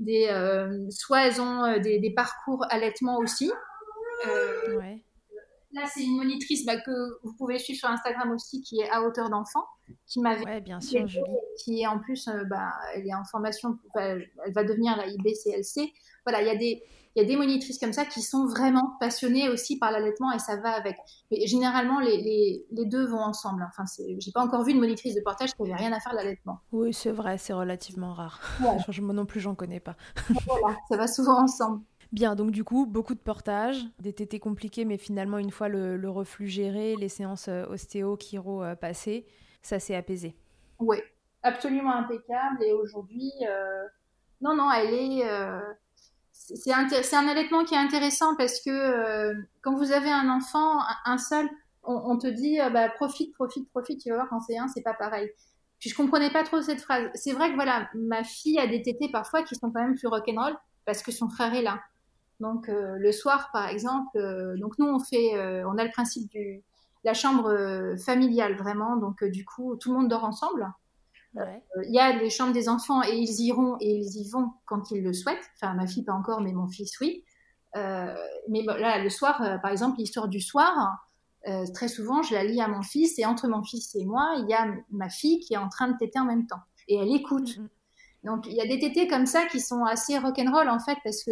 [0.00, 3.52] des euh, soit elles ont des, des, parcours allaitement aussi.
[4.26, 5.04] Ouais.
[5.72, 9.02] Là, c'est une monitrice bah, que vous pouvez suivre sur Instagram aussi, qui est à
[9.02, 9.64] hauteur d'enfant,
[10.06, 10.44] qui m'avait.
[10.44, 11.06] Ouais, bien sûr,
[11.62, 15.92] Qui est en plus, euh, bah, elle est en formation, elle va devenir la IBCLC.
[16.24, 16.82] Voilà, il y a des.
[17.16, 20.38] Il y a des monitrices comme ça qui sont vraiment passionnées aussi par l'allaitement et
[20.38, 20.94] ça va avec.
[21.32, 23.66] Mais généralement, les, les, les deux vont ensemble.
[23.68, 26.18] Enfin, j'ai pas encore vu une monitrice de portage qui n'avait rien à faire de
[26.18, 26.60] l'allaitement.
[26.70, 28.40] Oui, c'est vrai, c'est relativement rare.
[28.60, 29.96] Moi non plus, j'en connais pas.
[30.46, 31.82] voilà, ça va souvent ensemble.
[32.12, 36.08] Bien, donc du coup, beaucoup de portages, des tétés compliqués, mais finalement, une fois le,
[36.08, 39.26] reflux géré, les séances euh, ostéo, chiro euh, passées,
[39.60, 40.34] ça s'est apaisé.
[40.78, 40.96] Oui,
[41.42, 42.62] absolument impeccable.
[42.64, 43.84] Et aujourd'hui, euh,
[44.40, 45.22] non, non, elle est.
[46.32, 51.46] c'est un allaitement qui est intéressant parce que quand vous avez un enfant, un seul,
[51.82, 54.94] on, te dit bah, profite, profite, profite, tu vas voir, quand c'est un, c'est pas
[54.94, 55.30] pareil.
[55.78, 57.10] Puis je comprenais pas trop cette phrase.
[57.14, 60.08] C'est vrai que voilà, ma fille a des tétés parfois qui sont quand même plus
[60.08, 61.80] rock'n'roll parce que son frère est là.
[62.40, 65.90] Donc euh, le soir, par exemple, euh, donc nous on fait, euh, on a le
[65.90, 66.62] principe du
[67.04, 68.96] la chambre familiale vraiment.
[68.96, 70.68] Donc du coup, tout le monde dort ensemble.
[71.36, 74.90] Il y a les chambres des enfants et ils iront et ils y vont quand
[74.90, 75.48] ils le souhaitent.
[75.54, 77.24] Enfin, ma fille pas encore, mais mon fils oui.
[77.74, 81.08] mais là, le soir, par exemple, l'histoire du soir,
[81.72, 84.48] très souvent, je la lis à mon fils et entre mon fils et moi, il
[84.48, 87.14] y a ma fille qui est en train de téter en même temps et elle
[87.14, 87.50] écoute.
[87.50, 87.68] Mm-hmm.
[88.24, 91.22] Donc il y a des tétés comme ça qui sont assez rock'n'roll en fait parce
[91.22, 91.30] que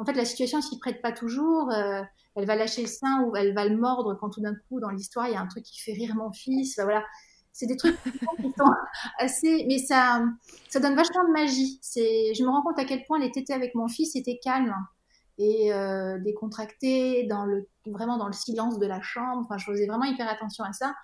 [0.00, 1.70] en fait, la situation s'y prête pas toujours.
[1.70, 2.02] Euh,
[2.34, 4.88] elle va lâcher le sein ou elle va le mordre quand tout d'un coup, dans
[4.88, 6.78] l'histoire, il y a un truc qui fait rire mon fils.
[6.82, 7.04] voilà.
[7.52, 8.72] C'est des trucs qui sont
[9.18, 9.66] assez.
[9.68, 10.24] Mais ça,
[10.70, 11.78] ça donne vachement de magie.
[11.82, 14.74] C'est, je me rends compte à quel point les tétés avec mon fils étaient calmes
[15.36, 19.42] et euh, décontractés, dans le, vraiment dans le silence de la chambre.
[19.44, 20.94] Enfin, je faisais vraiment hyper attention à ça.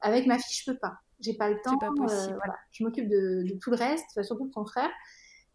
[0.00, 0.94] Avec ma fille, je peux pas.
[1.20, 1.76] J'ai pas le temps.
[1.76, 2.56] Pas euh, voilà.
[2.70, 4.90] Je m'occupe de, de, tout le reste, surtout de son frère.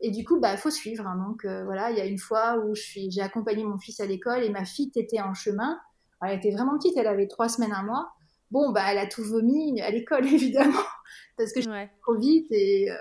[0.02, 1.06] Et du coup, bah, faut suivre.
[1.08, 1.16] Hein.
[1.28, 4.00] Donc euh, voilà, il y a une fois où je suis, j'ai accompagné mon fils
[4.00, 5.80] à l'école et ma fille était en chemin.
[6.26, 8.12] elle était vraiment petite, elle avait trois semaines, un mois.
[8.50, 10.84] Bon, bah, elle a tout vomi à l'école évidemment
[11.38, 12.96] parce que je suis trop vite et, euh,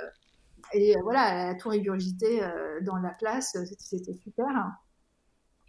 [0.74, 2.42] et euh, voilà, elle a tout régurgité
[2.82, 3.56] dans la classe.
[3.78, 4.46] C'était super.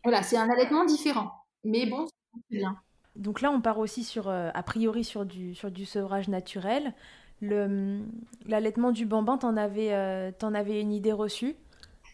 [0.04, 1.32] Voilà, c'est un allaitement différent,
[1.64, 2.08] mais bon,
[2.50, 2.78] c'est bien.
[3.16, 6.94] Donc là, on part aussi sur, a priori sur du, sur du sevrage naturel.
[7.42, 9.94] L'allaitement du bambin, t'en avais,
[10.42, 11.56] en avais une idée reçue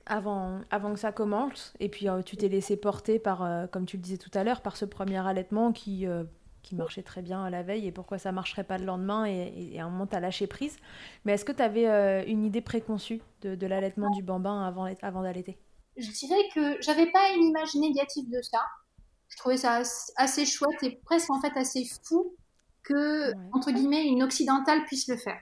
[0.06, 1.74] avant, avant que ça commence.
[1.80, 4.78] Et puis tu t'es laissé porter par, comme tu le disais tout à l'heure, par
[4.78, 6.08] ce premier allaitement qui
[6.68, 9.80] qui marchait très bien à la veille et pourquoi ça marcherait pas le lendemain et,
[9.80, 10.78] à un moment tu as lâché prise.
[11.24, 15.24] Mais est-ce que tu avais euh, une idée préconçue de, l'allaitement du bambin avant, avant
[15.24, 15.58] d'allaiter?
[15.96, 18.60] Je dirais que j'avtive pas une image négative de ça.
[19.30, 19.82] Je trouvais ça
[20.18, 22.36] assez chouette et presque en fait assez fou
[22.88, 25.42] que, entre guillemets, une occidentale puisse le faire.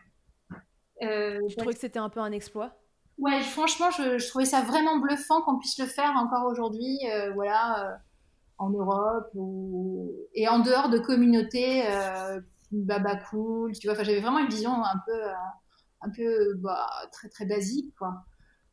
[1.03, 2.77] Euh, je trouvais que c'était un peu un exploit?
[3.17, 6.99] Ouais, franchement, je, trouvais ça vraiment bluffant qu'on puisse le faire encore aujourd'hui.
[7.13, 7.95] Euh, voilà, euh,
[8.57, 10.11] en Europe ou...
[10.33, 12.39] et en dehors de communautés euh,
[12.71, 13.93] baba cool, tu vois.
[13.93, 15.21] Enfin, j'avais vraiment une vision un peu,
[16.01, 18.23] un peu bah, très très basique, quoi.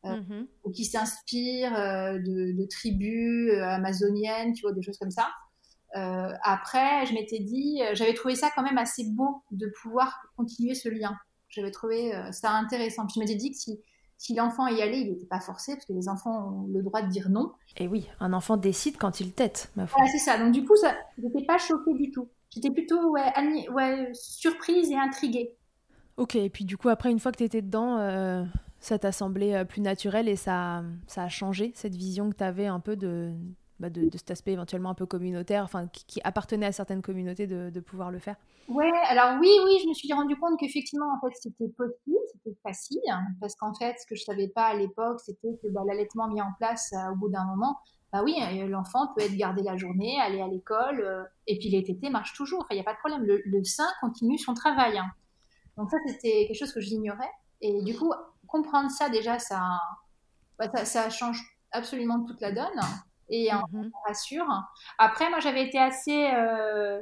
[0.03, 0.47] Mm-hmm.
[0.65, 5.29] ou qui s'inspire de, de, tribus amazoniennes, tu vois, des choses comme ça.
[5.93, 10.89] Après, je m'étais dit, j'avais trouvé ça quand même assez beau de pouvoir continuer ce
[10.89, 11.15] lien.
[11.49, 13.05] J'avais trouvé ça intéressant.
[13.05, 13.79] Puis je m'étais dit que si
[14.23, 17.01] si l'enfant y allait, il n'était pas forcé, parce que les enfants ont le droit
[17.01, 17.51] de dire non.
[17.75, 20.01] Et oui, un enfant décide quand il tête, ma foi.
[20.09, 20.37] c'est ça.
[20.37, 22.29] Donc du coup, ça, n'étais pas choquée du tout.
[22.49, 23.33] J'étais plutôt ouais,
[23.69, 25.57] ouais, surprise et intriguée.
[26.15, 28.45] Ok, et puis du coup, après, une fois que tu étais dedans, euh,
[28.79, 32.43] ça t'a semblé euh, plus naturel et ça, ça a changé cette vision que tu
[32.45, 33.33] avais un peu de,
[33.83, 37.79] bah, de, cet aspect éventuellement un peu communautaire, enfin qui, appartenait à certaines communautés de,
[37.81, 38.37] pouvoir le faire
[38.69, 42.57] Ouais, alors oui, oui, je me suis rendu compte qu'effectivement, en fait, c'était possible, c'était
[42.63, 43.01] facile,
[43.41, 46.41] parce qu'en fait, ce que je savais pas à l'époque, c'était que bah, l'allaitement mis
[46.41, 47.77] en place euh, au bout d'un moment,
[48.13, 51.67] bah oui, euh, l'enfant peut être gardé la journée, aller à l'école, euh, et puis
[51.67, 54.97] les tétés marchent toujours, il n'y a pas de problème, le, sein continue son travail.
[54.97, 55.11] Hein.
[55.75, 58.13] Donc ça, c'était quelque chose que j'ignorais, et du coup,
[58.47, 59.59] comprendre ça déjà, ça,
[60.57, 61.43] bah, ça change
[61.73, 62.79] absolument toute la donne
[63.33, 63.91] et on, mhm.
[64.05, 64.47] rassure.
[64.99, 67.01] Après, moi, j'avais été assez euh,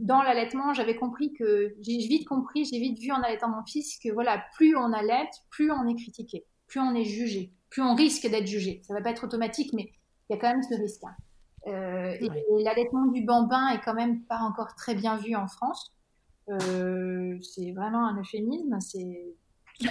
[0.00, 3.98] dans l'allaitement, j'avais compris que j'ai vite compris, j'ai vite vu en allaitant mon fils
[4.02, 7.94] que voilà, plus on allaite, plus on est critiqué, plus on est jugé, plus on
[7.94, 8.82] risque d'être jugé.
[8.84, 9.92] Ça va pas être automatique, mais
[10.28, 11.04] il y a quand même ce risque.
[11.04, 11.14] Hein.
[11.68, 15.92] Euh, et, l'allaitement du bambin est quand même pas encore très bien vu en France.
[16.48, 19.36] Euh, c'est vraiment un euphémisme, c'est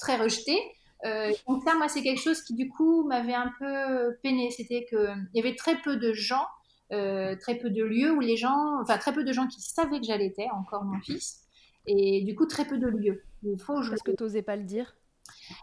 [0.00, 0.58] très rejeté.
[1.04, 4.50] Euh, donc ça, moi, c'est quelque chose qui du coup m'avait un peu peiné.
[4.50, 6.46] C'était qu'il y avait très peu de gens,
[6.92, 10.00] euh, très peu de lieux où les gens, enfin très peu de gens qui savaient
[10.00, 11.42] que j'allaitais encore mon fils,
[11.86, 13.22] et du coup très peu de lieux.
[13.42, 13.90] Il faut je...
[13.90, 14.96] Parce que tu n'osais pas le dire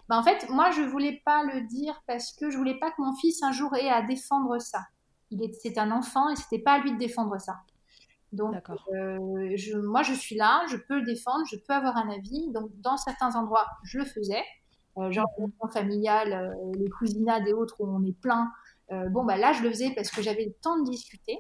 [0.08, 3.02] bah, En fait, moi, je voulais pas le dire parce que je voulais pas que
[3.02, 4.82] mon fils un jour ait à défendre ça.
[5.32, 7.56] Il est, c'est un enfant et c'était pas à lui de défendre ça.
[8.32, 8.56] Donc,
[8.94, 12.52] euh, je, moi, je suis là, je peux le défendre, je peux avoir un avis.
[12.52, 14.44] Donc, dans certains endroits, je le faisais.
[14.98, 18.52] Euh, genre le familial, euh, les cousinades et autres où on est plein.
[18.92, 21.38] Euh, bon, bah là, je le faisais parce que j'avais le temps de discuter.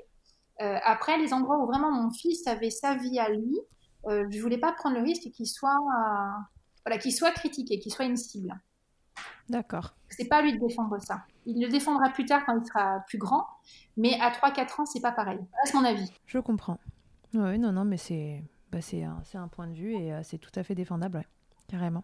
[0.59, 3.59] après, les endroits où vraiment mon fils avait sa vie à lui,
[4.07, 5.75] je voulais pas prendre le risque qu'il soit,
[6.85, 8.53] voilà, qu'il soit critiqué, qu'il soit une cible.
[9.49, 9.95] D'accord.
[10.09, 11.23] C'est pas à lui de défendre ça.
[11.47, 13.47] Il le défendra plus tard quand il sera plus grand,
[13.97, 15.39] mais à 3-4 ans, c'est pas pareil.
[15.65, 16.13] C'est mon avis.
[16.27, 16.77] Je comprends.
[17.33, 20.61] Oui, non, non, mais c'est bah, un, un, point de vue et c'est tout à
[20.63, 21.25] fait défendable,
[21.67, 22.03] carrément.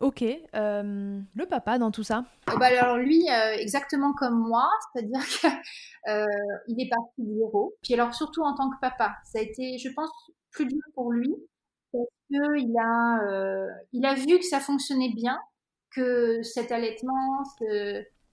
[0.00, 0.22] Ok.
[0.22, 5.20] Euh, le papa dans tout ça euh, bah Alors lui, euh, exactement comme moi, c'est-à-dire
[5.26, 7.74] qu'il est parti de zéro.
[7.82, 10.10] Puis alors surtout en tant que papa, ça a été, je pense,
[10.52, 11.34] plus dur pour lui
[11.92, 15.38] parce qu'il a, il a vu que ça fonctionnait bien,
[15.90, 17.42] que cet allaitement,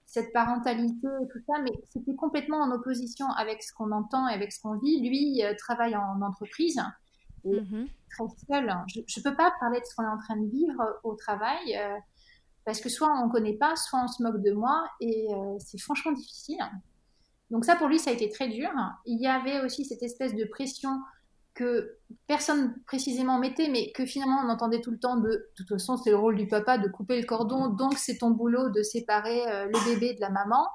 [0.04, 4.52] cette parentalité tout ça, mais c'était complètement en opposition avec ce qu'on entend et avec
[4.52, 5.00] ce qu'on vit.
[5.00, 6.80] Lui travaille en entreprise
[7.46, 8.72] Mmh très seule.
[8.88, 11.76] Je ne peux pas parler de ce qu'on est en train de vivre au travail
[11.76, 11.96] euh,
[12.64, 15.56] parce que soit on ne connaît pas, soit on se moque de moi et euh,
[15.58, 16.58] c'est franchement difficile.
[17.50, 18.70] Donc ça, pour lui, ça a été très dur.
[19.04, 20.90] Il y avait aussi cette espèce de pression
[21.54, 25.68] que personne précisément mettait, mais que finalement on entendait tout le temps de, de toute
[25.68, 28.82] façon, c'est le rôle du papa de couper le cordon, donc c'est ton boulot de
[28.82, 30.66] séparer euh, le bébé de la maman.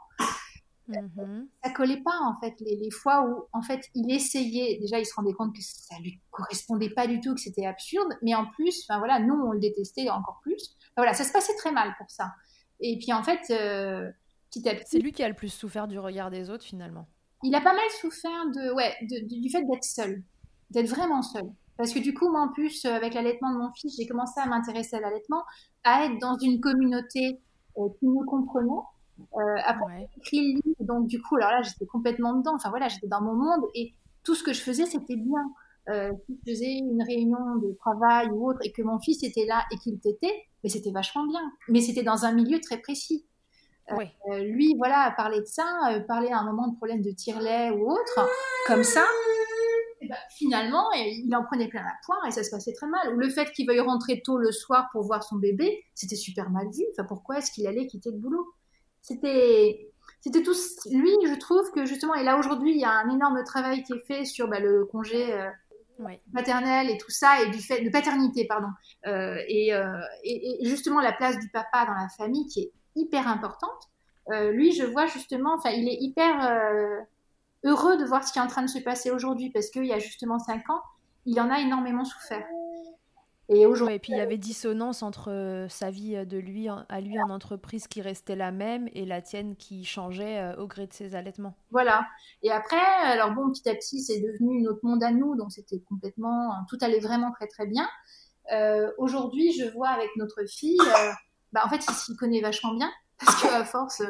[0.88, 1.48] Mhm.
[1.63, 5.13] Ça collait pas en fait les, fois où en fait il essayait déjà il se
[5.13, 8.84] rendait compte que ça lui correspondait pas du tout que c'était absurde mais en plus
[8.84, 10.76] enfin voilà nous on le détestait encore plus.
[10.98, 12.34] Voilà ça se passait très mal pour ça.
[12.80, 14.10] Et puis en fait euh,
[14.50, 17.08] petit à petit c'est lui qui a le plus souffert du regard des autres finalement.
[17.44, 20.24] Il a pas mal souffert de ouais du fait d'être seul
[20.72, 21.46] d'être vraiment seul.
[21.78, 24.39] Parce que du coup moi en plus euh, avec l'allaitement de mon fils j'ai commencé
[24.39, 25.44] à m'intéresser à l'allaitement
[25.84, 27.39] à être dans une communauté
[27.78, 28.82] euh, qui me comprenait
[29.38, 32.56] euh, après, j'ai écrit le livre, donc du coup, alors là, j'étais complètement dedans.
[32.56, 35.52] Enfin voilà, j'étais dans mon monde et tout ce que je faisais, c'était bien.
[35.90, 39.46] Euh, si je faisais une réunion de travail ou autre et que mon fils était
[39.46, 41.42] là et qu'il t'était, mais c'était vachement bien.
[41.70, 43.26] Mais c'était dans un milieu très précis.
[44.40, 45.66] lui, voilà, parler de ça,
[46.08, 48.30] parler à un moment de problème de tire-lait ou autre,
[48.68, 49.04] comme ça,
[50.12, 53.14] bah, finalement, il en prenait plein la poire et ça se passait très mal.
[53.14, 56.50] Ou le fait qu'il veuille rentrer tôt le soir pour voir son bébé, c'était super
[56.50, 56.84] mal vu.
[56.92, 58.46] Enfin, pourquoi est-ce qu'il allait quitter le boulot?
[59.02, 60.54] C'était c'était tout
[60.92, 63.94] lui je trouve que justement et là aujourd'hui il y a un énorme travail qui
[63.94, 65.50] est fait sur bah, le congé euh,
[66.32, 68.68] maternel et tout ça et du fait de paternité pardon.
[69.08, 72.72] Euh, et, euh, et, et, justement la place du papa dans la famille qui est
[72.96, 73.90] hyper importante.
[74.52, 77.04] Lui je vois justement enfin il est hyper
[77.64, 79.94] heureux de voir ce qui est en train de se passer aujourd'hui parce qu'il y
[79.94, 80.82] a justement cinq ans,
[81.26, 82.46] il en a énormément souffert.
[83.54, 83.96] Et aujourd'hui.
[83.96, 87.20] et puis il y avait dissonance entre euh, sa vie euh, de lui à lui
[87.20, 90.94] en entreprise qui restait la même et la tienne qui changeait euh, au gré de
[90.94, 91.54] ses allaitements.
[91.70, 92.08] Voilà.
[92.44, 95.82] Et après, alors bon, petit à petit, c'est devenu notre monde à nous, donc c'était
[95.82, 97.90] complètement, tout allait vraiment très très bien.
[98.98, 100.80] aujourd'hui, je vois avec notre fille,
[101.52, 104.02] bah, en fait, il s'y connaît vachement bien parce qu'à force,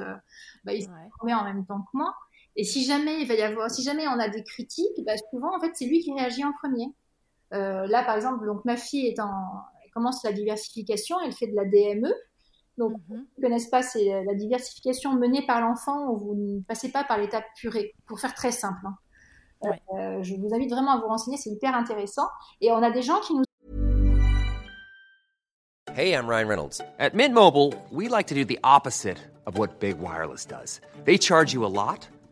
[0.63, 2.13] bah, il s'y connaît en même temps que moi.
[2.56, 5.56] Et si jamais il va y avoir, si jamais on a des critiques, bah souvent
[5.56, 6.93] en fait c'est lui qui réagit en premier.
[7.53, 9.31] Euh, là par exemple, donc ma fille est en,
[9.83, 12.13] elle commence la diversification, elle fait de la DME.
[12.77, 13.25] Donc, mm -hmm.
[13.37, 17.17] ne connaissent pas, c'est la diversification menée par l'enfant où vous ne passez pas par
[17.17, 18.83] l'étape purée, pour faire très simple.
[18.85, 18.95] Hein.
[19.61, 19.81] Ouais.
[19.99, 22.27] Euh, je vous invite vraiment à vous renseigner, c'est hyper intéressant.
[22.61, 23.43] Et on a des gens qui nous
[25.93, 26.81] Hey, I'm Ryan Reynolds.
[26.99, 30.79] At Mint Mobile, we like to do the opposite of what Big Wireless does.
[31.03, 32.07] They charge you a lot.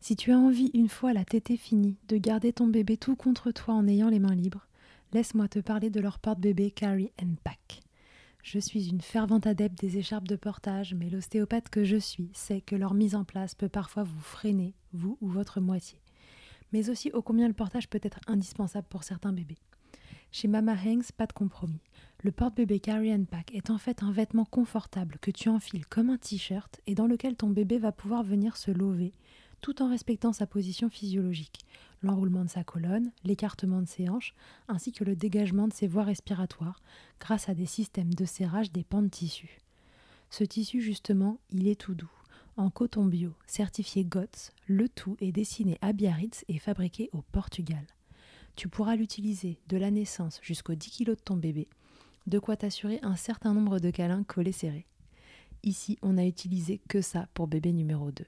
[0.00, 3.50] Si tu as envie, une fois la tétée finie, de garder ton bébé tout contre
[3.50, 4.66] toi en ayant les mains libres,
[5.12, 7.10] laisse-moi te parler de leur porte-bébé Carry
[7.42, 7.82] Pack.
[8.42, 12.60] Je suis une fervente adepte des écharpes de portage, mais l'ostéopathe que je suis sait
[12.60, 16.00] que leur mise en place peut parfois vous freiner, vous ou votre moitié.
[16.72, 19.58] Mais aussi ô combien le portage peut être indispensable pour certains bébés.
[20.30, 21.80] Chez Mama Hanks, pas de compromis.
[22.22, 26.18] Le porte-bébé Carry Pack est en fait un vêtement confortable que tu enfiles comme un
[26.18, 29.12] t-shirt et dans lequel ton bébé va pouvoir venir se lever,
[29.60, 31.60] tout en respectant sa position physiologique,
[32.02, 34.34] l'enroulement de sa colonne, l'écartement de ses hanches,
[34.68, 36.80] ainsi que le dégagement de ses voies respiratoires,
[37.20, 39.58] grâce à des systèmes de serrage des pans de tissu.
[40.30, 42.10] Ce tissu, justement, il est tout doux.
[42.56, 47.86] En coton bio, certifié GOTS, le tout est dessiné à Biarritz et fabriqué au Portugal.
[48.56, 51.68] Tu pourras l'utiliser de la naissance jusqu'aux 10 kg de ton bébé,
[52.26, 54.86] de quoi t'assurer un certain nombre de câlins collés serrés.
[55.62, 58.24] Ici, on n'a utilisé que ça pour bébé numéro 2.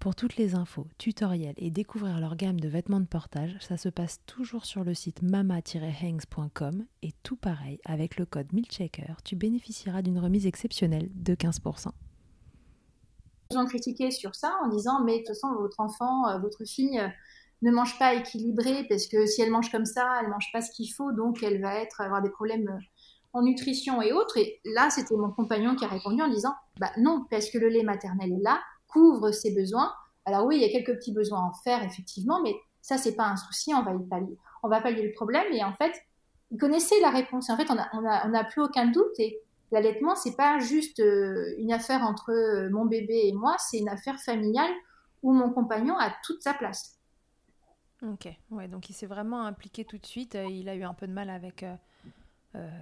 [0.00, 3.88] Pour toutes les infos, tutoriels et découvrir leur gamme de vêtements de portage, ça se
[3.88, 10.02] passe toujours sur le site mama-hangs.com et tout pareil, avec le code MILCHECKER, tu bénéficieras
[10.02, 11.88] d'une remise exceptionnelle de 15%.
[13.50, 16.64] Ils ont critiqué sur ça en disant mais de toute façon votre enfant, euh, votre
[16.64, 17.08] fille euh,
[17.62, 20.70] ne mange pas équilibré parce que si elle mange comme ça, elle mange pas ce
[20.70, 22.78] qu'il faut donc elle va être avoir des problèmes euh,
[23.32, 24.36] en nutrition et autres.
[24.36, 27.68] Et là, c'était mon compagnon qui a répondu en disant bah non parce que le
[27.68, 29.92] lait maternel est là, couvre ses besoins.
[30.24, 33.14] Alors oui, il y a quelques petits besoins à en faire, effectivement, mais ça, c'est
[33.14, 34.36] pas un souci, on va y pallier.
[34.62, 35.92] On va pallier le problème, et en fait,
[36.50, 37.50] ils connaissaient la réponse.
[37.50, 41.00] En fait, on n'a on a, on plus aucun doute, et l'allaitement, c'est pas juste
[41.00, 44.72] euh, une affaire entre euh, mon bébé et moi, c'est une affaire familiale
[45.22, 46.98] où mon compagnon a toute sa place.
[48.02, 50.36] Ok, ouais, donc il s'est vraiment impliqué tout de suite.
[50.36, 51.64] Euh, il a eu un peu de mal avec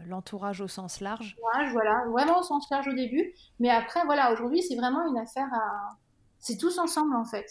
[0.07, 1.37] l'entourage au sens large.
[1.73, 3.33] Voilà, vraiment au sens large au début.
[3.59, 5.97] Mais après, voilà, aujourd'hui, c'est vraiment une affaire à.
[6.39, 7.47] C'est tous ensemble, en fait.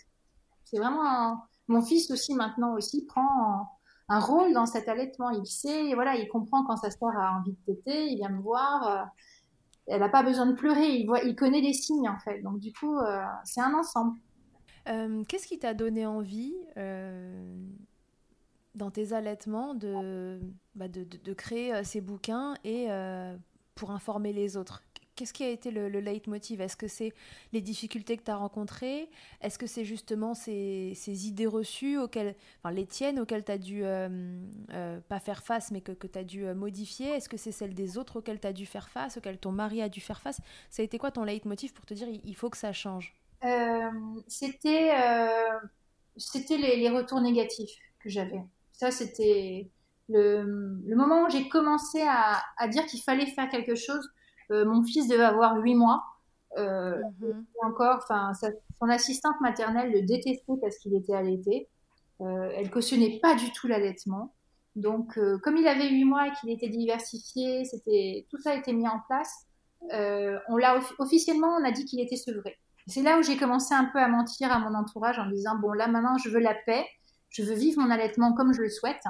[0.63, 1.43] C'est vraiment.
[1.67, 3.67] Mon fils aussi, maintenant, aussi, prend
[4.07, 5.29] un rôle dans cet allaitement.
[5.31, 8.41] Il sait, voilà, il comprend quand sa sœur a envie de téter, il vient me
[8.41, 8.87] voir.
[8.87, 9.03] Euh,
[9.87, 12.41] elle n'a pas besoin de pleurer, il, voit, il connaît les signes, en fait.
[12.41, 14.17] Donc, du coup, euh, c'est un ensemble.
[14.87, 16.55] Euh, qu'est-ce qui t'a donné envie
[18.75, 19.73] dans tes allaitements
[20.75, 23.35] bah, de, de, créer euh, ces bouquins et euh,
[23.73, 24.83] pour informer les autres.
[25.15, 26.59] Qu'est-ce qui a été le, le leitmotiv?
[26.59, 27.13] Est-ce que c'est
[27.53, 29.09] les difficultés que tu as rencontrées?
[29.39, 33.81] Est-ce que c'est justement ces, idées reçues, auxquelles, enfin les tiennes, auxquelles tu as dû
[33.85, 37.07] euh, pas faire face, mais que, que tu as dû modifier?
[37.11, 39.81] Est-ce que c'est celles des autres auxquelles tu as dû faire face, auxquelles ton mari
[39.81, 40.41] a dû faire face?
[40.69, 43.15] Ça a été quoi ton leitmotiv pour te dire il, faut que ça change?
[46.17, 48.41] C'était les, retours négatifs que j'avais.
[48.77, 49.69] Ça, c'était
[50.09, 54.09] le, le, moment où j'ai commencé à, à dire qu'il fallait faire quelque chose.
[54.51, 56.03] Euh, mon fils devait avoir huit mois.
[56.57, 57.45] Euh, mhm.
[57.63, 61.67] Encore, enfin, son assistante maternelle le détestait parce qu'il était allaité.
[62.21, 64.33] Euh, elle cautionnait pas du tout l'allaitement.
[64.75, 68.55] Donc, euh, comme il avait 8 mois et qu'il était diversifié, c'était tout ça a
[68.55, 69.45] été mis en place.
[69.93, 72.57] Euh, on l'a officiellement, on a dit qu'il était sevré.
[72.87, 75.71] C'est là où j'ai commencé un peu à mentir à mon entourage en disant bon
[75.71, 76.85] là maintenant je veux la paix,
[77.35, 79.03] je veux vivre mon allaitement comme je le souhaite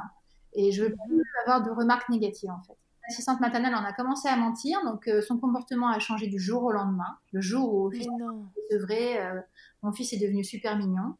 [0.53, 2.75] et je veux plus avoir de remarques négatives en fait.
[3.07, 6.63] L'assistante maternelle en a commencé à mentir, donc euh, son comportement a changé du jour
[6.63, 7.19] au lendemain.
[7.33, 9.39] Le jour où officiellement sevré, euh,
[9.83, 11.13] mon fils est devenu super mignon.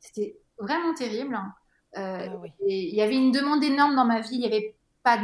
[0.00, 1.36] C'était vraiment terrible.
[1.36, 1.54] Hein.
[1.96, 4.30] Euh, ah il y avait une demande énorme dans ma vie.
[4.32, 5.20] Il n'y avait pas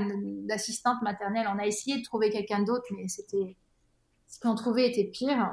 [0.47, 1.49] d'assistante maternelle.
[1.53, 3.57] On a essayé de trouver quelqu'un d'autre, mais c'était
[4.29, 5.53] ce qu'on trouvait était pire.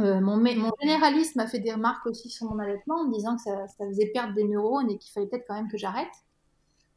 [0.00, 3.36] Euh, mon, mon, généraliste m'a fait des remarques aussi sur mon allaitement en me disant
[3.36, 6.12] que ça, ça faisait perdre des neurones et qu'il fallait peut-être quand même que j'arrête.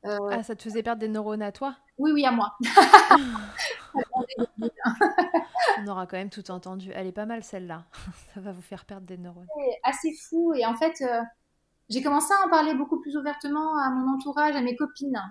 [0.05, 1.75] Euh, ah, ça te faisait perdre des neurones à toi?
[1.97, 2.55] Oui, oui, à moi.
[5.79, 6.91] On aura quand même tout entendu.
[6.93, 7.85] Elle est pas mal celle-là.
[8.33, 9.47] ça va vous faire perdre des neurones.
[9.55, 10.53] C'est assez fou.
[10.53, 11.03] Et en fait,
[11.91, 15.21] j'ai commencé à en parler beaucoup plus ouvertement à mon entourage, à mes copines,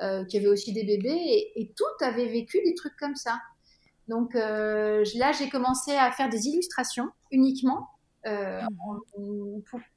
[0.00, 3.38] euh, qui avaient aussi des bébés, et, et, toutes avaient vécu des trucs comme ça.
[4.08, 7.88] Donc euh, là, j'ai commencé à faire des illustrations uniquement
[8.26, 8.60] euh,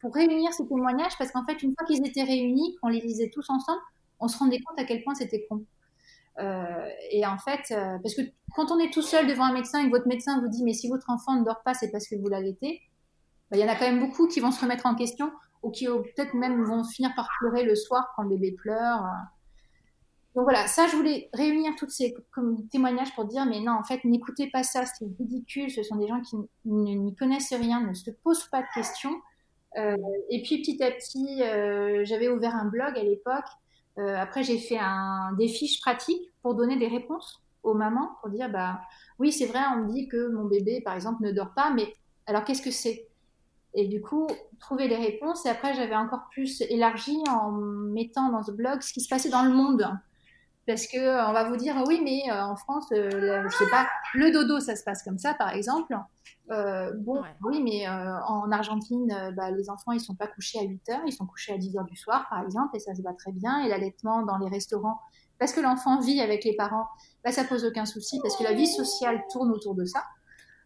[0.01, 3.31] pour, réunir ces témoignages, parce qu'en fait, une fois qu'ils étaient réunis, qu'on les lisait
[3.33, 3.81] tous ensemble,
[4.19, 5.65] on se rendait compte à quel point c'était con.
[6.39, 8.21] Euh, et en fait, parce que
[8.55, 10.73] quand on est tout seul devant un médecin et que votre médecin vous dit mais
[10.73, 12.81] si votre enfant ne dort pas, c'est parce que vous l'allaitez,
[13.51, 15.31] bah, il y en a quand même beaucoup qui vont se remettre en question
[15.63, 19.03] ou qui peut-être même vont finir par pleurer le soir quand le bébé pleure.
[20.35, 22.15] Donc voilà, ça, je voulais réunir toutes ces
[22.71, 26.07] témoignages pour dire, mais non, en fait, n'écoutez pas ça, c'est ridicule, ce sont des
[26.07, 29.15] gens qui n'y connaissent rien, ne se posent pas de questions.
[29.77, 29.95] Euh,
[30.29, 33.45] et puis petit à petit, euh, j'avais ouvert un blog à l'époque.
[33.97, 34.79] Euh, après, j'ai fait
[35.37, 38.79] des fiches pratiques pour donner des réponses aux mamans, pour dire, bah
[39.17, 41.93] oui, c'est vrai, on me dit que mon bébé, par exemple, ne dort pas, mais
[42.27, 43.07] alors qu'est-ce que c'est?
[43.73, 44.27] Et du coup,
[44.59, 45.45] trouver les réponses.
[45.45, 49.29] Et après, j'avais encore plus élargi en mettant dans ce blog ce qui se passait
[49.29, 49.87] dans le monde.
[50.69, 53.69] Parce que euh, on va vous dire, oui, mais euh, en France, euh, je sais
[53.71, 55.97] pas, le dodo, ça se passe comme ça, par exemple.
[56.47, 61.01] bon, oui, mais en Argentine, bah, les enfants, ils sont pas couchés à 8 heures,
[61.07, 63.31] ils sont couchés à 10 heures du soir, par exemple, et ça se va très
[63.31, 63.63] bien.
[63.65, 64.99] Et l'allaitement dans les restaurants,
[65.39, 66.85] parce que l'enfant vit avec les parents,
[67.23, 70.03] bah, ça pose aucun souci, parce que la vie sociale tourne autour de ça.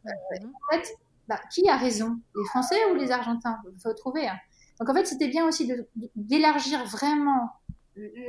[0.05, 0.85] en fait,
[1.29, 2.19] bah, qui a raison?
[2.35, 3.57] Les Français ou les Argentins?
[3.73, 4.27] Il faut trouver.
[4.27, 4.35] Hein.
[4.81, 5.71] Donc en fait, c'était bien aussi
[6.17, 7.51] d'élargir vraiment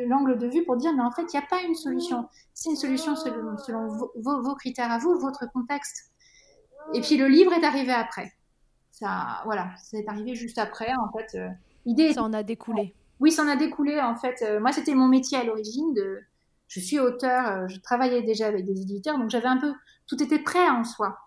[0.06, 2.28] l'angle de vue pour dire, mais en fait, il n'y a pas une solution.
[2.52, 6.12] C'est une solution selon, selon vos, critères à vous, votre contexte.
[6.92, 8.32] Et puis le livre est arrivé après.
[8.90, 10.92] Ça, voilà, c'est arrivé juste après.
[10.94, 11.48] En fait, euh,
[11.86, 12.12] l'idée.
[12.12, 12.94] Ça en a découlé.
[13.20, 14.00] Oui, ça en a découlé.
[14.00, 15.94] En fait, euh, moi, c'était mon métier à l'origine.
[15.94, 16.20] De,
[16.68, 17.48] je suis auteur.
[17.48, 19.72] Euh, je travaillais déjà avec des éditeurs, donc j'avais un peu
[20.06, 21.18] tout était prêt en soi.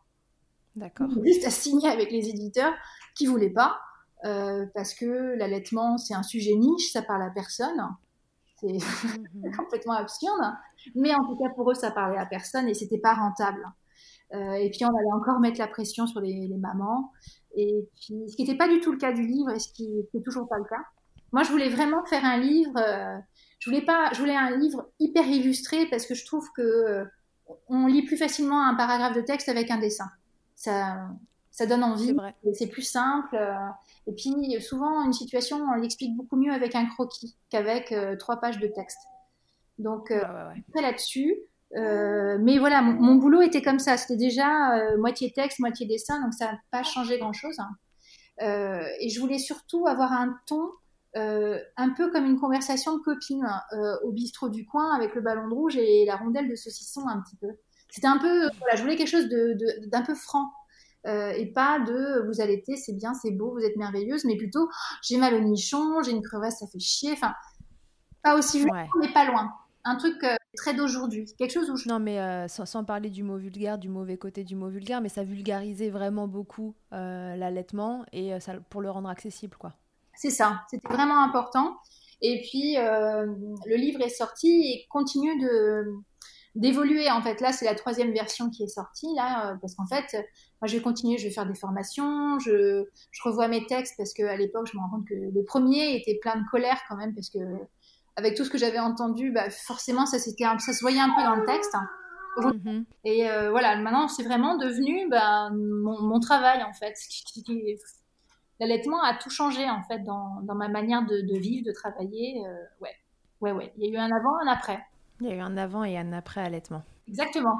[0.75, 1.07] D'accord.
[1.23, 2.73] Juste à signer avec les éditeurs
[3.15, 3.79] qui voulaient pas,
[4.25, 7.81] euh, parce que l'allaitement, c'est un sujet niche, ça parle à personne.
[8.59, 9.55] C'est mhm.
[9.57, 10.53] complètement absurde.
[10.95, 13.65] Mais en tout cas, pour eux, ça parlait à personne et c'était pas rentable.
[14.33, 17.11] Euh, et puis, on allait encore mettre la pression sur les, mamans.
[17.55, 19.87] Et puis, ce qui n'était pas du tout le cas du livre et ce qui
[20.13, 20.83] n'est toujours pas le cas.
[21.31, 22.77] Moi, je voulais vraiment faire un livre.
[22.77, 23.17] Euh,
[23.59, 27.05] je voulais pas, je voulais un livre hyper illustré parce que je trouve que
[27.69, 30.09] on lit plus facilement un paragraphe de texte avec un dessin
[30.57, 31.07] ça,
[31.57, 32.15] ça donne envie.
[32.53, 33.35] C'est plus simple.
[33.35, 33.55] Euh,
[34.05, 38.37] et puis, souvent, une situation, on l'explique beaucoup mieux avec un croquis qu'avec euh, trois
[38.37, 38.99] pages de texte.
[39.79, 40.21] Donc, euh,
[40.75, 41.35] là-dessus.
[41.73, 43.97] mais voilà, mon, boulot était comme ça.
[43.97, 47.57] C'était déjà moitié texte, moitié dessin, donc ça n'a pas changé grand-chose.
[47.59, 48.79] Hein.
[48.99, 50.69] et je voulais surtout avoir un ton
[51.15, 53.47] un peu comme une conversation de copine
[54.03, 57.19] au bistrot du coin avec le ballon de rouge et la rondelle de saucisson un
[57.21, 57.49] petit peu.
[57.89, 59.27] C'était un peu, voilà, je voulais quelque chose
[59.87, 60.51] d'un peu franc.
[61.05, 64.67] Euh, et pas de vous allaitez, c'est bien, c'est beau, vous êtes merveilleuse, mais plutôt
[65.01, 67.13] j'ai mal au nichon, j'ai une crevasse, ça fait chier.
[67.13, 67.33] Enfin,
[68.23, 69.53] pas aussi vulgaire, mais pas loin.
[69.85, 71.25] Un truc euh, très d'aujourd'hui.
[71.37, 71.87] Quelque chose où je...
[71.87, 75.07] Non, mais euh, sans, parler du mot vulgaire, du mauvais côté du mot vulgaire, mais
[75.07, 79.73] ça vulgarisait vraiment beaucoup l'allaitement et ça, pour le rendre accessible, quoi.
[80.13, 81.77] C'est ça, c'était vraiment important.
[82.21, 85.93] Et puis, le livre est sorti et continue de
[86.57, 87.39] d'évoluer en fait.
[87.39, 90.13] Là c'est la troisième version qui est sortie là euh, parce qu'en fait
[90.59, 94.13] moi je vais continuer je vais faire des formations je, je revois mes textes parce
[94.13, 96.97] que à l'époque je me rends compte que le premier était plein de colère quand
[96.97, 97.39] même parce que
[98.15, 101.23] avec tout ce que j'avais entendu bah, forcément ça c'était ça se voyait un peu
[101.23, 101.75] dans le texte
[102.37, 102.85] mm-hmm.
[103.05, 106.95] et euh, voilà maintenant c'est vraiment devenu bah, mon, travail en fait
[108.59, 112.43] l'allaitement a tout changé en fait dans, dans ma manière de, de, vivre de travailler
[112.47, 112.95] euh, ouais.
[113.39, 113.71] Ouais ouais.
[113.77, 114.79] Il y a eu un avant un après
[115.19, 116.83] il y a eu un avant et un après allaitement.
[117.07, 117.59] Exactement.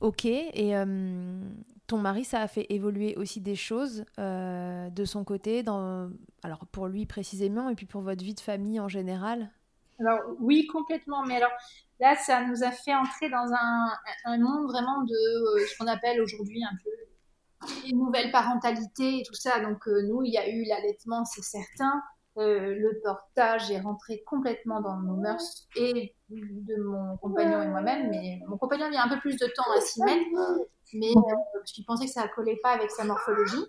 [0.00, 1.40] Ok, et euh,
[1.86, 6.10] ton mari, ça a fait évoluer aussi des choses de son côté, dans,
[6.42, 9.50] alors pour lui précisément, et puis pour votre vie de famille en général?
[9.98, 11.24] Alors oui, complètement.
[11.24, 11.52] Mais alors
[12.00, 13.88] là, ça nous a fait entrer dans un,
[14.26, 16.90] un monde vraiment de ce qu'on appelle aujourd'hui un peu
[17.88, 19.60] une nouvelle parentalité et tout ça.
[19.60, 22.02] Donc nous, il y a eu l'allaitement, c'est certain.
[22.38, 28.10] Euh, le portage est rentré complètement dans nos mœurs et de mon compagnon et moi-même.
[28.10, 30.26] Mais mon compagnon a un peu plus de temps à s'y mettre,
[30.92, 33.64] mais euh, je pensais que ça collait pas avec sa morphologie.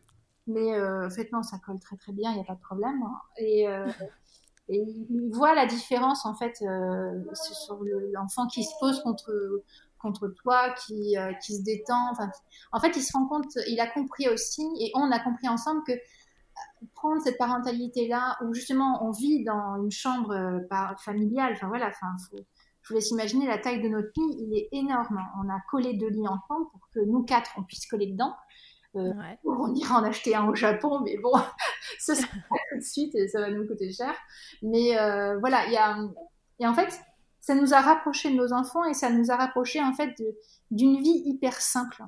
[0.47, 2.61] Mais euh, en fait, non, ça colle très très bien, il n'y a pas de
[2.61, 3.01] problème.
[3.03, 3.21] Hein.
[3.37, 3.63] Et,
[4.69, 6.55] et, il voit la différence en fait
[7.33, 7.79] sur
[8.11, 9.31] l'enfant qui se pose contre
[9.97, 12.11] contre toi, qui, qui se détend.
[12.71, 15.81] En fait, il se rend compte, il a compris aussi, et on a compris ensemble
[15.87, 15.93] que
[16.95, 22.07] prendre cette parentalité-là, où justement on vit dans une chambre euh, familiale, enfin voilà, enfin,
[22.31, 25.21] je vous laisse imaginer la taille de notre lit, il est énorme.
[25.43, 28.35] On a collé deux lits ensemble pour que nous quatre, on puisse coller dedans.
[28.95, 29.11] Euh,
[29.45, 31.33] on ira en acheter un au Japon, mais bon,
[31.99, 32.27] ça sera
[32.71, 34.13] tout de suite et ça va nous coûter cher.
[34.61, 35.97] Mais euh, voilà, il y a,
[36.59, 36.99] et en fait,
[37.41, 40.15] ça nous a rapprochés de nos enfants et ça nous a rapprochés en fait
[40.71, 42.03] d'une vie hyper simple.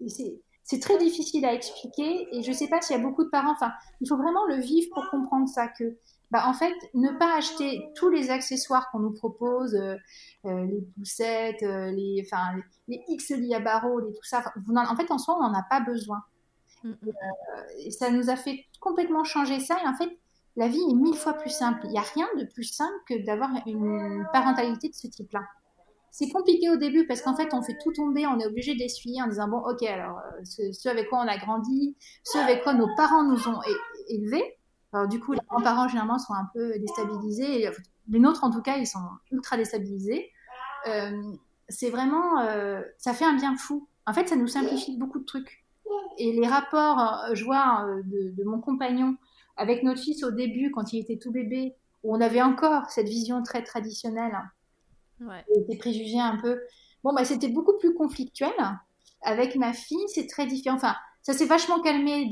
[0.00, 3.02] Et c'est c'est très difficile à expliquer et je ne sais pas s'il y a
[3.02, 5.96] beaucoup de parents, enfin, il faut vraiment le vivre pour comprendre ça, que,
[6.30, 9.96] bah, en fait, ne pas acheter tous les accessoires qu'on nous propose, euh,
[10.46, 14.96] euh, les poussettes, euh, les, enfin, les, X lits à barreaux, les, tout ça, en,
[14.96, 16.22] fait, en soi, on n'en a pas besoin.
[16.84, 17.12] Mm, mm.
[17.78, 20.10] et ça nous a fait complètement changer ça et en fait,
[20.56, 21.80] la vie est mille fois plus simple.
[21.84, 25.42] Il n'y a rien de plus simple que d'avoir une parentalité de ce type-là.
[26.12, 29.22] C'est compliqué au début parce qu'en fait, on fait tout tomber, on est obligé d'essuyer
[29.22, 32.74] en disant bon, ok, alors euh, ce, avec quoi on a grandi, ce avec quoi
[32.74, 33.60] nos parents nous ont
[34.08, 34.58] élevés.
[34.92, 37.70] Alors du coup, les grands-parents généralement sont un peu déstabilisés.
[38.08, 38.98] Les nôtres, en tout cas, ils sont
[39.30, 40.30] ultra déstabilisés.
[40.86, 41.32] Euh,
[41.70, 43.88] c'est vraiment, euh, ça fait un bien fou.
[44.06, 45.64] En fait, ça nous simplifie beaucoup de trucs.
[46.18, 49.16] Et les rapports, je vois de, de mon compagnon
[49.56, 53.08] avec notre fils au début, quand il était tout bébé, où on avait encore cette
[53.08, 54.36] vision très traditionnelle
[55.26, 55.44] Ouais.
[55.68, 56.60] Des préjugés un peu.
[57.04, 58.52] Bon, bah, c'était beaucoup plus conflictuel.
[59.22, 60.76] Avec ma fille, c'est très différent.
[60.76, 62.30] Enfin, ça s'est vachement calmé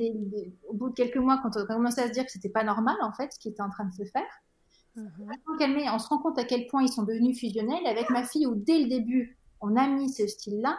[0.69, 2.65] au bout de quelques mois quand on a commencé à se dire que c'était pas
[2.65, 4.29] normal, en fait, ce qui était en train de se faire.
[4.97, 5.07] Mm
[5.59, 5.89] calmé.
[5.91, 7.87] On se rend compte à quel point ils sont devenus fusionnels.
[7.87, 10.79] Avec ma fille, où dès le début, on a mis ce style-là,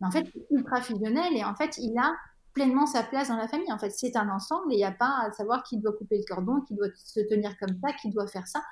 [0.00, 2.12] mais en fait, ultra fusionnel et en fait, il a
[2.54, 3.72] pleinement sa place dans la famille.
[3.72, 6.18] En fait, c'est un ensemble et il n'y a pas à savoir qui doit couper
[6.18, 8.62] le cordon, qui doit se tenir comme ça, qui doit faire ça.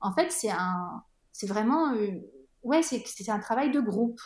[0.00, 1.02] En fait, c'est un,
[1.32, 2.20] c'est vraiment, euh,
[2.62, 4.20] ouais, c'est un travail de groupe.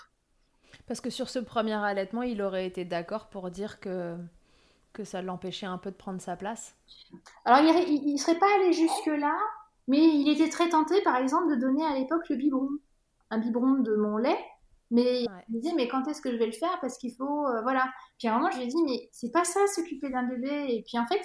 [0.87, 4.17] Parce que sur ce premier allaitement, il aurait été d'accord pour dire que,
[4.93, 6.77] que ça l'empêchait un peu de prendre sa place?
[7.45, 9.37] Alors, il ne serait pas allé jusque-là,
[9.89, 12.71] mais il était très tenté, par exemple, de donner à l'époque le biberon.
[13.31, 14.39] Un biberon de mon lait.
[14.91, 16.79] Mais il me disait, mais quand est-ce que je vais le faire?
[16.81, 17.91] Parce qu'il faut, euh, voilà.
[18.19, 20.67] Puis à un moment, je lui ai dit, mais c'est pas ça, s'occuper d'un bébé.
[20.69, 21.21] Et puis en fait,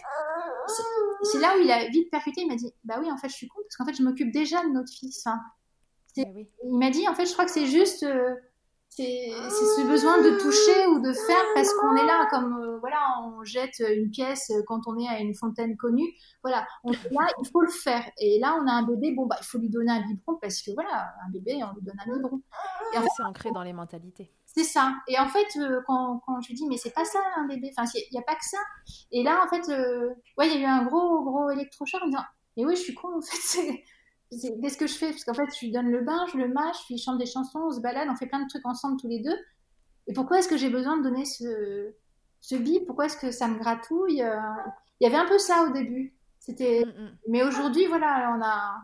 [1.23, 2.41] c'est là où il a vite percuté.
[2.41, 4.31] Il m'a dit, bah oui, en fait, je suis con, parce qu'en fait, je m'occupe
[4.31, 5.27] déjà de notre fils.
[6.17, 8.35] Eh il m'a dit, en fait, je crois que c'est juste, euh,
[8.89, 12.97] c'est ce besoin de toucher ou de faire parce qu'on est là, comme euh, voilà,
[13.23, 16.09] on jette une pièce quand on est à une fontaine connue.
[16.43, 18.03] Voilà, on est là, il faut le faire.
[18.17, 20.61] Et là, on a un bébé, bon bah, il faut lui donner un biberon parce
[20.61, 22.41] que voilà, un bébé, on lui donne un biberon.
[22.93, 24.31] c'est ancré dans les mentalités.
[24.45, 24.95] C'est ça.
[25.07, 27.71] Et en fait, euh, quand, quand, je lui dis, mais c'est pas ça un bébé,
[27.77, 28.57] enfin, il n'y a, pas que ça.
[29.11, 29.71] Et là, en fait,
[30.37, 32.23] ouais, il y a eu un gros, gros électrochoc en disant,
[32.57, 33.83] mais oui, je suis con, en fait,
[34.31, 35.09] qu'est-ce que je fais?
[35.09, 37.25] Parce qu'en fait, je lui donne le bain, je le mâche, je lui chante des
[37.25, 39.37] chansons, on se balade, on fait plein de trucs ensemble tous les deux.
[40.07, 41.93] Et pourquoi est-ce que j'ai besoin de donner ce,
[42.41, 42.85] ce bip?
[42.85, 44.21] Pourquoi est-ce que ça me gratouille?
[44.21, 44.39] Euh,
[44.99, 46.15] Il y avait un peu ça au début.
[46.39, 47.17] C'était, mm, mm.
[47.27, 48.75] mais aujourd'hui, voilà, on a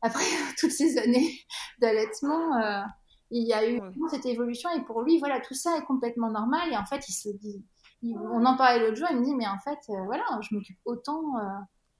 [0.00, 0.24] après
[0.58, 1.38] toutes ces années
[1.80, 2.82] d'allaitement, euh,
[3.30, 6.72] il y a eu cette évolution et pour lui, voilà, tout ça est complètement normal.
[6.72, 7.62] Et en fait, il se dit,
[8.02, 10.78] on en parlait l'autre jour, il me dit, mais en fait, euh, voilà, je m'occupe
[10.86, 11.34] autant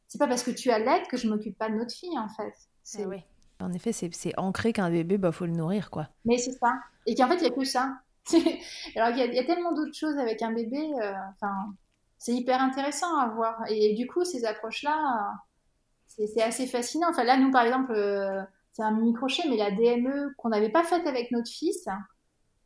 [0.09, 2.29] c'est pas parce que tu as l'aide que je m'occupe pas de notre fille en
[2.29, 2.55] fait.
[2.83, 3.05] C'est...
[3.05, 3.23] oui.
[3.61, 6.09] En effet, c'est, ancré qu'un bébé, bah faut le nourrir quoi.
[6.25, 6.75] Mais c'est ça.
[7.07, 7.99] Et qu'en fait, il y a que ça.
[8.97, 10.79] Alors il y, a tellement d'autres choses avec un bébé.
[11.03, 11.75] Euh, enfin,
[12.19, 13.61] c'est hyper intéressant à voir.
[13.69, 15.35] Et, du coup, ces approches-là,
[16.07, 17.09] c'est, assez fascinant.
[17.11, 18.43] Enfin là, nous par exemple, euh,
[18.73, 21.89] c'est un mini crochet, mais la DME qu'on n'avait pas faite avec notre fils.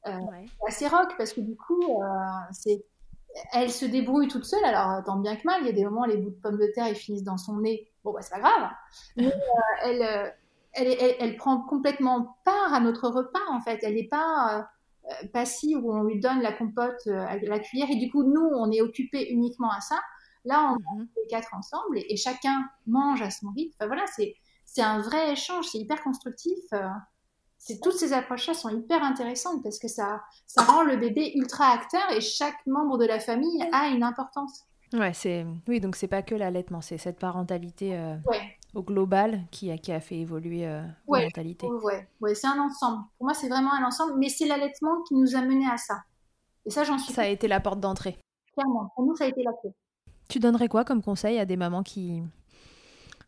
[0.06, 0.18] Euh,
[0.68, 2.02] c'est assez rock parce que du coup,
[2.50, 2.84] c'est
[3.52, 6.04] elle se débrouille toute seule, alors tant bien que mal, il y a des moments,
[6.04, 7.90] les bouts de pommes de terre, ils finissent dans son nez.
[8.04, 8.70] Bon, bah, c'est pas grave.
[9.16, 10.30] Mais euh, euh,
[10.74, 13.80] elle, elle, elle, prend complètement part à notre repas, en fait.
[13.82, 14.68] Elle n'est pas
[15.04, 18.48] euh, passive où on lui donne la compote à la cuillère et du coup, nous,
[18.54, 19.98] on est occupé uniquement à ça.
[20.44, 21.08] Là, on est mhm.
[21.16, 23.74] les quatre ensemble et, chacun mange à son rythme.
[23.78, 26.58] Enfin, voilà, c'est, c'est un vrai échange, c'est hyper constructif.
[27.82, 32.10] Toutes ces approches-là sont hyper intéressantes parce que ça, ça rend le bébé ultra acteur
[32.10, 34.64] et chaque membre de la famille a une importance.
[34.92, 38.16] Ouais, c'est oui, donc c'est pas que l'allaitement, c'est cette parentalité euh,
[38.74, 41.66] au global qui a, qui a fait évoluer euh, la mentalité.
[41.66, 43.04] Ouais, ouais, c'est un ensemble.
[43.16, 46.02] Pour moi, c'est vraiment un ensemble, mais c'est l'allaitement qui nous a mené à ça.
[46.66, 47.12] Et ça, j'en suis.
[47.12, 48.18] Ça a été la porte d'entrée.
[48.54, 49.70] Clairement, pour nous, ça a été la clé.
[50.28, 52.22] Tu donnerais quoi comme conseil à des mamans qui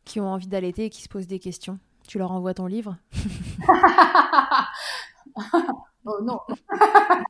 [0.05, 1.79] qui ont envie d'allaiter et qui se posent des questions?
[2.07, 2.99] Tu leur envoies ton livre?
[6.07, 6.41] Oh non.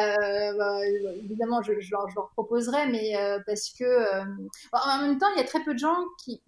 [0.00, 0.86] Euh, bah,
[1.22, 4.24] évidemment, je, leur, proposerai, mais euh, parce que euh,
[4.72, 6.42] en même temps, il y a très peu de gens qui,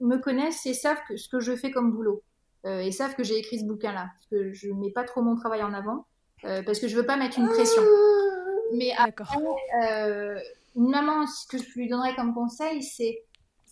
[0.00, 2.22] me connaissent et savent que ce que je fais comme boulot
[2.64, 5.62] et savent que j'ai écrit ce bouquin-là, parce que je mets pas trop mon travail
[5.62, 6.04] en avant,
[6.42, 7.82] parce que je veux pas mettre une pression.
[8.74, 9.38] Mais après,
[10.76, 13.22] une maman, ce que je lui donnerais comme conseil, c'est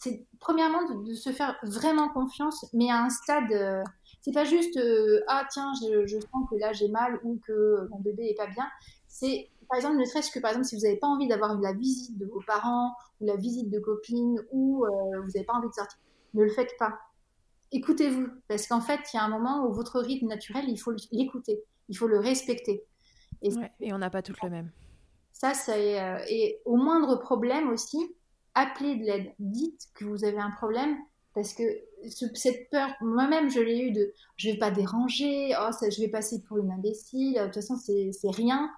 [0.00, 3.82] c'est premièrement de, se faire vraiment confiance, mais à un stade
[4.20, 7.88] c'est pas juste euh, ah tiens je, je, sens que là j'ai mal ou que
[7.90, 8.66] mon bébé est pas bien.
[9.06, 11.72] C'est par exemple ne serait-ce que par exemple si vous n'avez pas envie d'avoir la
[11.72, 15.68] visite de vos parents ou la visite de copines ou euh, vous n'avez pas envie
[15.68, 15.98] de sortir,
[16.34, 16.98] ne le faites pas.
[17.70, 20.92] Écoutez-vous parce qu'en fait il y a un moment où votre rythme naturel il faut
[21.12, 22.84] l'écouter, il faut le respecter.
[23.40, 24.70] Et, et on n'a pas tout le même.
[25.32, 27.98] Ça c'est euh, et au moindre problème aussi
[28.58, 29.32] appelez de l'aide.
[29.38, 30.96] Dites que vous avez un problème
[31.34, 31.62] parce que
[32.34, 36.08] cette peur, moi-même, je l'ai eu de je vais pas déranger, oh, ça, je vais
[36.08, 38.70] passer pour une imbécile, de toute façon, c'est rien.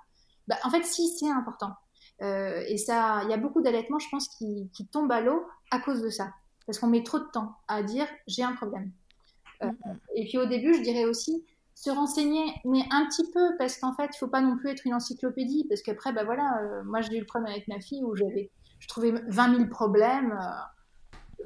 [0.48, 1.72] Bah, en fait, si, c'est important.
[2.22, 5.46] Euh, et ça, il y a beaucoup d'allaitements, je pense, qui, qui tombent à l'eau
[5.70, 6.32] à cause de ça.
[6.66, 8.90] Parce qu'on met trop de temps à dire j'ai un problème.
[9.62, 9.96] Euh, mm-hmm.
[10.16, 13.94] et puis au début, je dirais aussi se renseigner, mais un petit peu, parce qu'en
[13.94, 17.00] fait, il faut pas non plus être une encyclopédie, parce qu'après, bah voilà, euh, moi
[17.00, 18.50] j'ai eu le problème avec ma fille où j'avais,
[18.80, 20.36] je trouvais 20 000 problèmes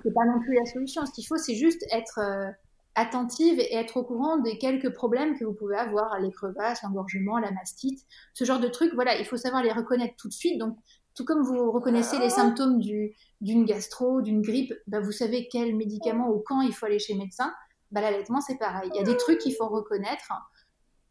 [0.03, 1.07] c'est pas non plus la solution.
[1.07, 2.51] Ce qu'il faut, c'est juste être euh,
[2.95, 7.39] attentive et être au courant des quelques problèmes que vous pouvez avoir, les crevasses, l'engorgement,
[7.39, 8.05] la mastite,
[8.35, 8.95] ce genre de trucs.
[8.95, 10.59] Voilà, il faut savoir les reconnaître tout de suite.
[10.59, 10.77] Donc,
[11.15, 16.29] tout comme vous reconnaissez les symptômes d'une gastro, d'une grippe, bah, vous savez quel médicament
[16.29, 17.55] ou quand il faut aller chez le médecin.
[17.93, 18.91] Bah, L'allaitement, c'est pareil.
[18.93, 20.33] Il y a des trucs qu'il faut reconnaître.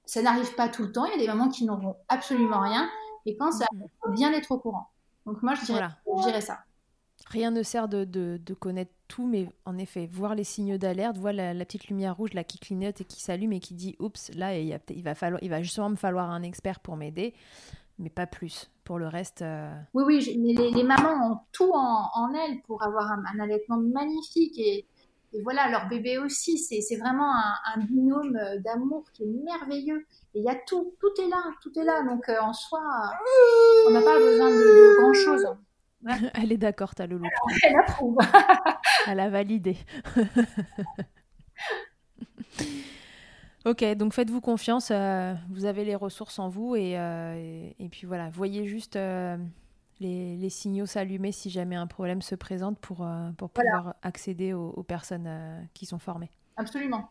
[0.05, 1.05] Ça n'arrive pas tout le temps.
[1.05, 2.89] Il y a des mamans qui n'auront absolument rien.
[3.25, 4.89] Et quand ça, il faut bien être au courant.
[5.25, 6.59] Donc moi, je dirais, je dirais ça.
[7.27, 11.33] Rien ne sert de, de, connaître tout, mais en effet, voir les signaux d'alerte, voir
[11.33, 14.57] la, petite lumière rouge là qui clignote et qui s'allume et qui dit oups, là
[14.57, 17.33] il, il, va falloir, il va justement me falloir un expert pour m'aider,
[17.99, 18.69] mais pas plus.
[18.83, 19.41] Pour le reste.
[19.41, 23.77] Euh, oui, oui, mais les, mamans ont tout en, en elles pour avoir un, allaitement
[23.77, 24.85] magnifique et,
[25.33, 26.57] et, voilà, leur bébé aussi.
[26.57, 30.05] C'est vraiment un, binôme d'amour qui est merveilleux.
[30.35, 32.03] Et il y a tout, tout est là, tout est là.
[32.03, 32.81] Donc euh, en soi,
[33.87, 35.45] on n'a pas besoin de, de grand chose.
[36.33, 37.27] Elle est d'accord, ta loulou.
[37.63, 38.17] Elle approuve.
[39.07, 39.77] Elle a validé.
[43.65, 44.89] ok, donc faites-vous confiance.
[44.91, 49.37] Euh, vous avez les ressources en vous et, euh, et, puis voilà, voyez juste euh,
[49.99, 54.83] les, les, signaux s'allumer si jamais un problème se présente pour, pour pouvoir accéder aux,
[54.83, 56.31] personnes qui sont formées.
[56.57, 57.09] Absolument.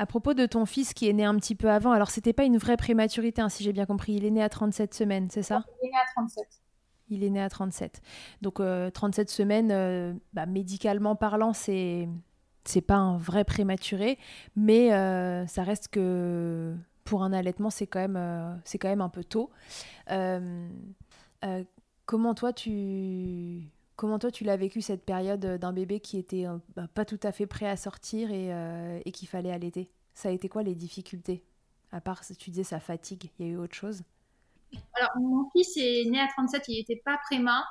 [0.00, 2.44] À propos de ton fils qui est né un petit peu avant, alors c'était pas
[2.44, 4.12] une vraie prématurité, hein, si j'ai bien compris.
[4.12, 5.64] Il est né à 37 semaines, c'est ça?
[5.82, 6.46] Il est né à 37.
[7.10, 8.00] Il est né à 37.
[8.40, 8.60] Donc
[8.92, 12.08] 37 euh, semaines, euh, bah, médicalement parlant, c'est
[12.64, 14.18] c'est pas un vrai prématuré,
[14.54, 19.08] mais euh, ça reste que pour un allaitement, c'est quand même c'est quand même un
[19.08, 19.50] peu tôt.
[22.06, 26.88] Comment toi tu comment toi tu l'as vécu cette période d'un bébé qui était bah,
[26.94, 29.90] pas tout à fait prêt à sortir et, qu'il fallait allaiter?
[30.14, 31.44] Ça a été quoi les difficultés?
[31.90, 34.02] À part, tu disais sa fatigue, il y a eu autre chose?
[34.94, 37.64] Alors, mon fils est né à 37, il n'était pas préma,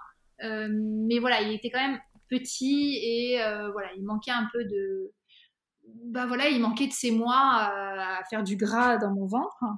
[0.44, 2.00] euh, mais voilà, il était quand même
[2.30, 5.12] petit et euh, voilà, il manquait un peu de.
[6.06, 9.64] Bah voilà, il manquait de ses mois à, faire du gras dans mon ventre.
[9.64, 9.74] euh,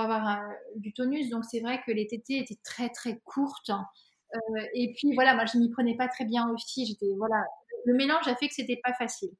[0.00, 0.42] avoir
[0.76, 1.30] du tonus.
[1.30, 3.70] Donc, c'est vrai que les tétés étaient très très courtes.
[4.74, 6.86] et puis voilà, moi je m'y prenais pas très bien aussi.
[6.86, 7.42] J'étais voilà,
[7.86, 9.30] le mélange a fait que c'était pas facile.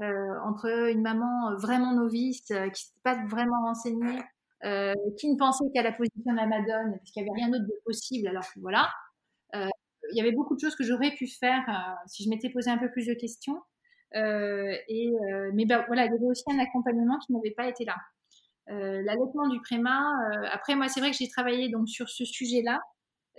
[0.00, 4.20] entre une maman vraiment novice qui ne s'était pas vraiment renseignée
[4.64, 7.48] euh, qui ne pensait qu'à la position de la Madone, parce qu'il n'y avait rien
[7.48, 8.90] d'autre de possible, alors voilà.
[9.54, 9.68] Euh,
[10.12, 12.70] il y avait beaucoup de choses que j'aurais pu faire euh, si je m'étais posé
[12.70, 13.58] un peu plus de questions.
[14.12, 15.12] et,
[15.54, 17.96] mais ben, voilà, il y avait aussi un accompagnement qui n'avait pas été là.
[18.70, 20.00] L'allaitement du préma,
[20.52, 22.80] après moi c'est vrai que j'ai travaillé donc sur ce sujet-là.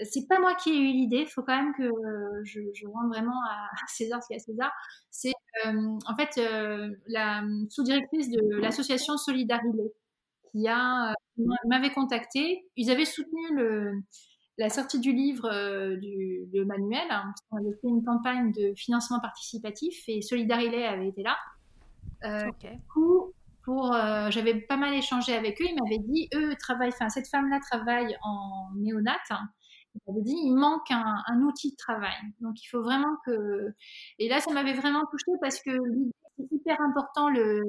[0.03, 1.89] C'est pas moi qui ai eu l'idée, il faut quand même que
[2.43, 4.71] je, je rende vraiment à César ce qu'il y a à César.
[5.09, 5.33] C'est
[5.65, 6.41] en fait
[7.07, 9.93] la sous-directrice de l'association Solidarité
[10.51, 12.65] qui a euh, m'avait contacté.
[12.75, 14.01] Ils avaient soutenu le,
[14.57, 17.07] la sortie du livre euh, du, de manuel.
[17.09, 21.37] Hein, on avait fait une campagne de financement participatif et Solidarité avait été là.
[22.23, 23.30] Euh, Du coup,
[23.63, 25.65] pour, euh, j'avais pas mal échangé avec eux.
[25.65, 29.17] Ils m'avaient dit, eux travaillent, enfin cette femme-là travaille en néonat.
[29.29, 29.47] Hein.
[29.95, 32.15] Ils m'avaient dit, il manque un, un, outil de travail.
[32.39, 33.73] Donc il faut vraiment que.
[34.19, 35.71] Et là, ça m'avait vraiment touchée parce que
[36.37, 37.61] c'est hyper important le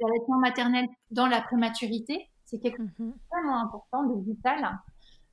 [0.00, 2.30] l'allaitement maternel dans la prématurité.
[2.44, 4.78] C'est quelque chose de vraiment important, de vital.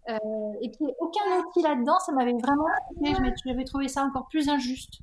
[0.10, 0.18] Euh,
[0.62, 2.66] et qu'il n'y ait aucun outil là-dedans, ça m'avait vraiment
[3.00, 3.34] touché.
[3.46, 5.02] J'avais trouvé ça encore plus injuste.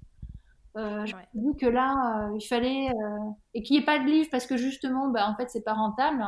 [0.79, 2.89] Euh, je me que là, euh, il fallait.
[2.91, 5.65] Euh, et qu'il n'y ait pas de livre parce que justement, bah, en fait, c'est
[5.65, 6.25] pas rentable.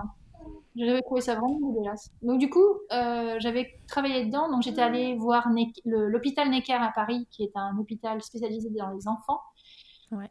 [0.76, 2.10] J'avais trouvé ça vraiment dégueulasse.
[2.22, 4.50] Donc, du coup, j'avais travaillé dedans.
[4.50, 5.48] Donc, j'étais allée voir
[5.84, 9.40] l'hôpital Necker à Paris, qui est un hôpital spécialisé dans les enfants.
[10.12, 10.30] Ouais.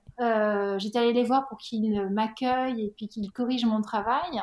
[0.80, 4.42] j'étais allée les voir pour qu'ils m'accueillent et puis qu'ils corrigent mon travail.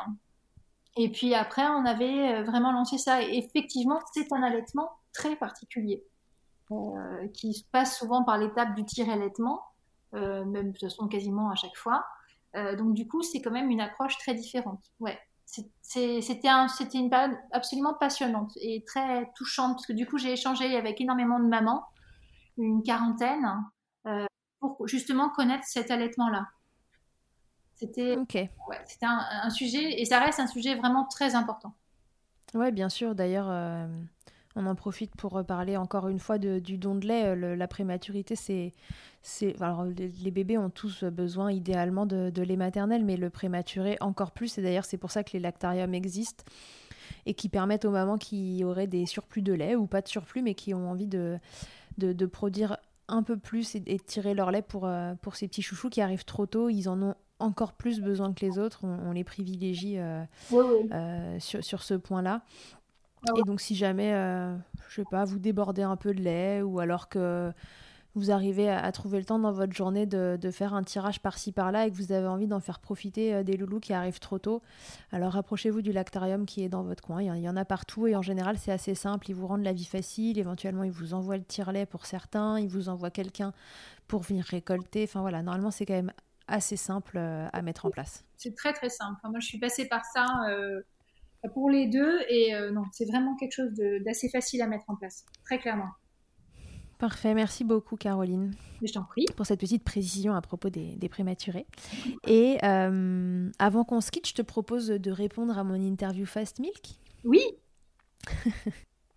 [0.96, 3.22] Et puis après, on avait vraiment lancé ça.
[3.22, 6.04] Et effectivement, c'est un allaitement très particulier.
[6.72, 9.62] Euh, qui passe souvent par l'étape du tir-allaitement,
[10.14, 12.04] euh, même de toute façon quasiment à chaque fois.
[12.56, 14.80] Euh, donc du coup, c'est quand même une approche très différente.
[14.98, 20.32] Ouais, c'était un, une période absolument passionnante et très touchante parce que du coup, j'ai
[20.32, 21.84] échangé avec énormément de mamans,
[22.58, 23.46] une quarantaine,
[24.58, 26.48] pour justement connaître cet allaitement-là.
[27.76, 28.50] C'était ouais,
[29.02, 31.74] un, un, sujet, et ça reste un sujet vraiment très important.
[32.54, 33.14] Ouais, bien sûr.
[33.14, 33.48] D'ailleurs,
[34.56, 37.26] on en profite pour reparler encore une fois du don de lait.
[37.26, 38.72] Euh, la prématurité, c'est.
[39.60, 44.56] Alors, les, bébés ont tous besoin idéalement de, lait maternel, mais le prématuré encore plus.
[44.58, 46.44] Et d'ailleurs, c'est pour ça que les lactariums existent
[47.26, 50.42] et qui permettent aux mamans qui auraient des surplus de lait ou pas de surplus,
[50.42, 51.38] mais qui ont envie de,
[51.98, 52.78] de, produire
[53.08, 56.00] un peu plus et, de tirer leur lait pour, euh, pour ces petits chouchous qui
[56.00, 56.68] arrivent trop tôt.
[56.70, 58.84] Ils en ont encore plus besoin que les autres.
[58.84, 60.24] On, les privilégie euh,
[61.40, 62.42] sur, sur, ce point-là.
[63.28, 64.56] Ah et donc, si jamais, euh,
[64.88, 67.52] je sais pas, vous débordez un peu de lait ou alors que
[68.16, 71.86] vous arrivez à, trouver le temps dans votre journée de, faire un tirage par-ci par-là
[71.86, 74.62] et que vous avez envie d'en faire profiter euh, des loulous qui arrivent trop tôt,
[75.12, 77.22] alors rapprochez-vous du lactarium qui est dans votre coin.
[77.22, 79.28] Il y, en a partout et en général c'est assez simple.
[79.30, 80.38] Ils vous rendent la vie facile.
[80.38, 82.58] Éventuellement ils vous envoient le tire-lait pour certains.
[82.58, 83.52] Ils vous envoient quelqu'un
[84.08, 85.04] pour venir récolter.
[85.04, 86.12] Enfin voilà, normalement c'est quand même
[86.48, 88.24] assez simple euh, à mettre en place.
[88.36, 89.20] C'est très très simple.
[89.24, 90.26] moi je suis passée par ça
[91.54, 92.20] pour les deux.
[92.28, 93.72] Et euh, non, c'est vraiment quelque chose
[94.04, 95.90] d'assez facile à mettre en place, très clairement.
[96.98, 98.54] Parfait, merci beaucoup Caroline.
[98.82, 99.26] je t'en prie.
[99.36, 101.66] Pour cette petite précision à propos des, prématurés.
[102.26, 106.58] Et euh, avant qu'on se quitte, je te propose de répondre à mon interview Fast
[106.58, 106.98] Milk.
[107.24, 107.42] Oui.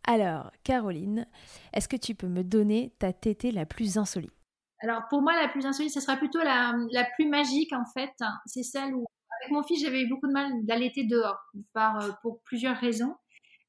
[0.04, 1.26] Alors, Caroline,
[1.72, 4.34] est-ce que tu peux me donner ta tétée la plus insolite?
[4.82, 8.12] Alors, pour moi, la plus insolite, ce sera plutôt la, la plus magique en fait.
[8.46, 9.06] C'est celle où
[9.40, 11.40] avec mon fils, j'avais eu beaucoup de mal d'allaiter dehors,
[11.74, 13.16] par, euh, pour plusieurs raisons.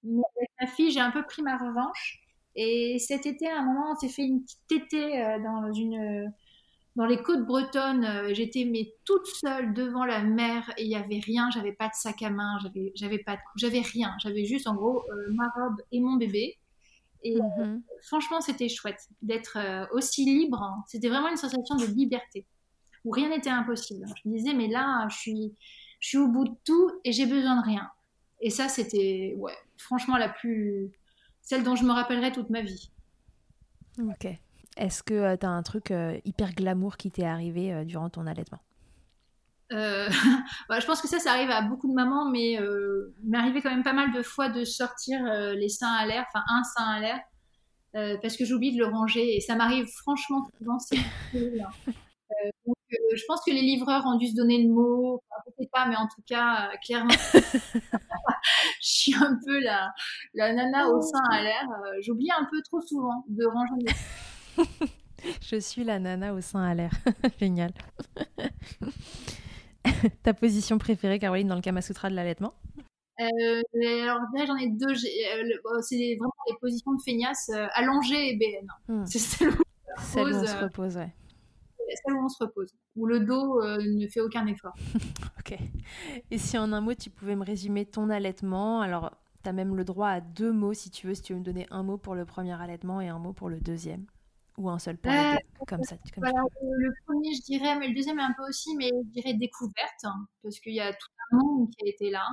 [0.02, 2.20] Mais avec ma fille, j'ai un peu pris ma revanche.
[2.56, 6.32] Et cet été, à un moment, on s'est fait une petite tétée euh, dans une
[6.96, 8.04] dans les côtes bretonnes.
[8.04, 11.48] Euh, j'étais mais toute seule devant la mer et il y avait rien.
[11.50, 14.14] J'avais pas de sac à main, j'avais j'avais pas de j'avais rien.
[14.20, 16.58] J'avais juste en gros ma robe et mon bébé.
[17.22, 17.82] Et mhm.
[18.02, 19.58] franchement, c'était chouette d'être
[19.92, 20.82] aussi libre.
[20.88, 22.46] C'était vraiment une sensation de liberté
[23.04, 24.06] où rien n'était impossible.
[24.22, 25.54] Je me disais, mais là, je suis,
[26.00, 27.88] je suis au bout de tout et j'ai besoin de rien.
[28.40, 30.90] Et ça, c'était, ouais, franchement, la plus.
[31.42, 32.90] celle dont je me rappellerai toute ma vie.
[33.98, 34.28] Ok.
[34.76, 38.10] Est-ce que euh, tu as un truc euh, hyper glamour qui t'est arrivé euh, durant
[38.10, 38.60] ton allaitement?
[40.68, 43.60] Bah, je pense que ça, ça arrive à beaucoup de mamans, mais il m'est arrivé
[43.62, 45.22] quand même pas mal de fois de sortir
[45.54, 49.36] les seins à l'air, enfin un sein à l'air, parce que j'oublie de le ranger.
[49.36, 50.78] Et ça m'arrive franchement souvent.
[52.30, 55.20] Euh, donc, euh, je pense que les livreurs ont dû se donner le mot.
[55.30, 57.10] Enfin, sais pas, mais en tout cas, euh, clairement,
[58.80, 59.92] je suis un peu la,
[60.34, 61.68] la nana au sein à l'air.
[62.00, 64.64] J'oublie un peu trop souvent de ranger mes...
[65.42, 66.92] Je suis la nana au sein à l'air.
[67.38, 67.72] Génial.
[70.22, 72.54] Ta position préférée, Caroline, dans le Kama Sutra de l'allaitement?
[73.20, 73.60] Euh,
[74.02, 74.94] alors, j'en ai deux.
[74.94, 78.66] c'est vraiment les positions de feignasse allongée et BN.
[78.88, 79.04] Hmm.
[79.04, 79.62] C'est celle où,
[80.16, 81.12] on se repose, ouais
[81.96, 84.74] celle où on se repose, où le dos euh, ne fait aucun effort.
[85.38, 85.58] ok.
[86.30, 89.12] Et si en un mot, tu pouvais me résumer ton allaitement, alors
[89.42, 91.44] tu as même le droit à deux mots si tu veux, si tu veux me
[91.44, 94.06] donner un mot pour le premier allaitement et un mot pour le deuxième.
[94.58, 95.36] Ou un seul pour euh,
[95.66, 95.96] comme ça.
[96.16, 100.04] le premier, je dirais, mais le deuxième est un peu aussi, mais je dirais découverte,
[100.04, 102.26] hein, parce qu'il y a tout un monde qui a été là.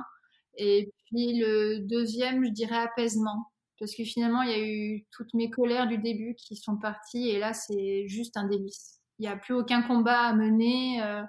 [0.58, 5.32] Et puis le deuxième, je dirais apaisement, parce que finalement, il y a eu toutes
[5.32, 9.28] mes colères du début qui sont parties, et là, c'est juste un délice il n'y
[9.28, 11.02] a plus aucun combat à mener.
[11.02, 11.22] Euh,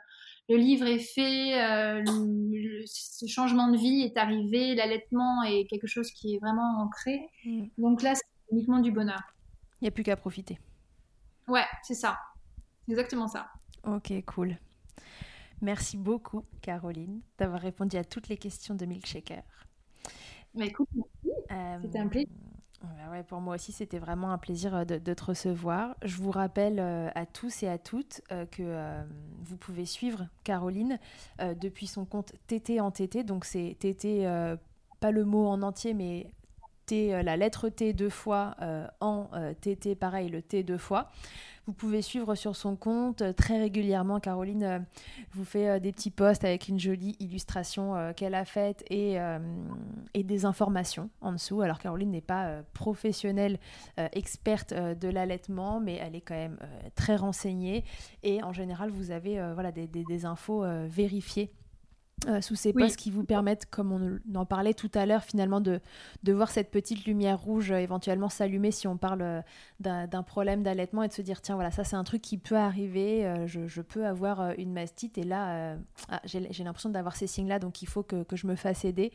[0.50, 2.04] le livre est fait, euh,
[2.86, 7.30] ce changement de vie est arrivé, l'allaitement est quelque chose qui est vraiment ancré.
[7.46, 7.68] Mm.
[7.78, 9.22] Donc là, c'est uniquement du bonheur.
[9.80, 10.58] Il n'y a plus qu'à profiter.
[11.48, 12.18] Ouais, c'est ça.
[12.88, 13.52] Exactement ça.
[13.84, 14.58] Ok, cool.
[15.62, 19.44] Merci beaucoup, Caroline, d'avoir répondu à toutes les questions de Milkshaker.
[20.56, 21.82] Bah, écoute, merci.
[21.84, 22.30] C'était un plaisir.
[23.12, 25.96] Ouais, pour moi aussi, c'était vraiment un plaisir euh, de, te recevoir.
[26.04, 28.64] Je vous rappelle euh, à tous et à toutes euh, que
[29.42, 31.00] vous pouvez suivre Caroline
[31.40, 33.24] depuis son compte TT en TT.
[33.24, 34.26] Donc, c'est TT,
[35.00, 36.28] pas le mot en entier, mais
[36.86, 38.56] T, la lettre T deux fois,
[39.00, 39.30] en
[39.62, 41.10] TT, pareil, le T deux fois.
[41.70, 44.20] Vous pouvez suivre sur son compte euh, très régulièrement.
[44.20, 44.80] Caroline euh,
[45.34, 49.18] vous fait euh, des petits posts avec une jolie illustration qu'elle a faite et,
[50.16, 51.62] et, des informations en dessous.
[51.62, 53.60] Alors Caroline n'est pas professionnelle,
[54.14, 56.58] experte de l'allaitement, mais elle est quand même
[56.96, 57.84] très renseignée.
[58.24, 61.52] Et en général, vous avez voilà, des, infos vérifiées
[62.28, 65.62] euh, sous ces postes qui vous permettent, comme on en parlait tout à l'heure, finalement
[65.62, 65.80] de,
[66.24, 69.42] de, voir cette petite lumière rouge euh, éventuellement s'allumer si on parle euh,
[69.80, 72.58] d'un problème d'allaitement et de se dire tiens voilà ça c'est un truc qui peut
[72.58, 75.78] arriver, je, je, peux avoir une mastite et là
[76.10, 78.84] ah, j'ai l'impression d'avoir ces signes là donc il faut que, que je me fasse
[78.86, 79.14] aider.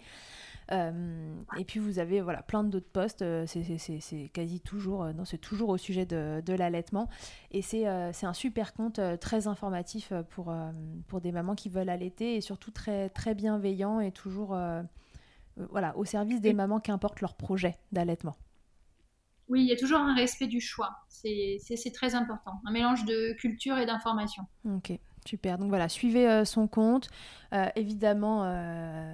[0.72, 5.24] Euh, et puis vous avez voilà, plein d'autres postes, euh, c'est quasi toujours, euh, non,
[5.24, 7.08] c'est toujours au sujet de, de l'allaitement.
[7.50, 10.54] Et c'est un super compte très informatif pour,
[11.06, 14.56] pour des mamans qui veulent allaiter et surtout très, très bienveillant et toujours
[15.56, 18.36] voilà, au service des mamans, qu'importe leur projet d'allaitement.
[19.48, 20.90] Oui, il y a toujours un respect du choix.
[21.08, 22.60] C'est très important.
[22.64, 24.44] Un mélange de culture et d'information.
[24.64, 24.92] Ok,
[25.26, 25.58] super.
[25.58, 27.08] Donc voilà, suivez son compte.
[27.76, 29.12] évidemment, euh,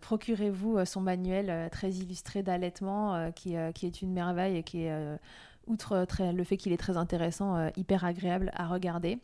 [0.00, 4.84] procurez-vous euh, son manuel euh, très illustré d'allaitement qui, qui, est une merveille et qui
[4.84, 5.18] est,
[5.66, 9.18] outre le fait qu'il est très intéressant, hyper agréable à regarder.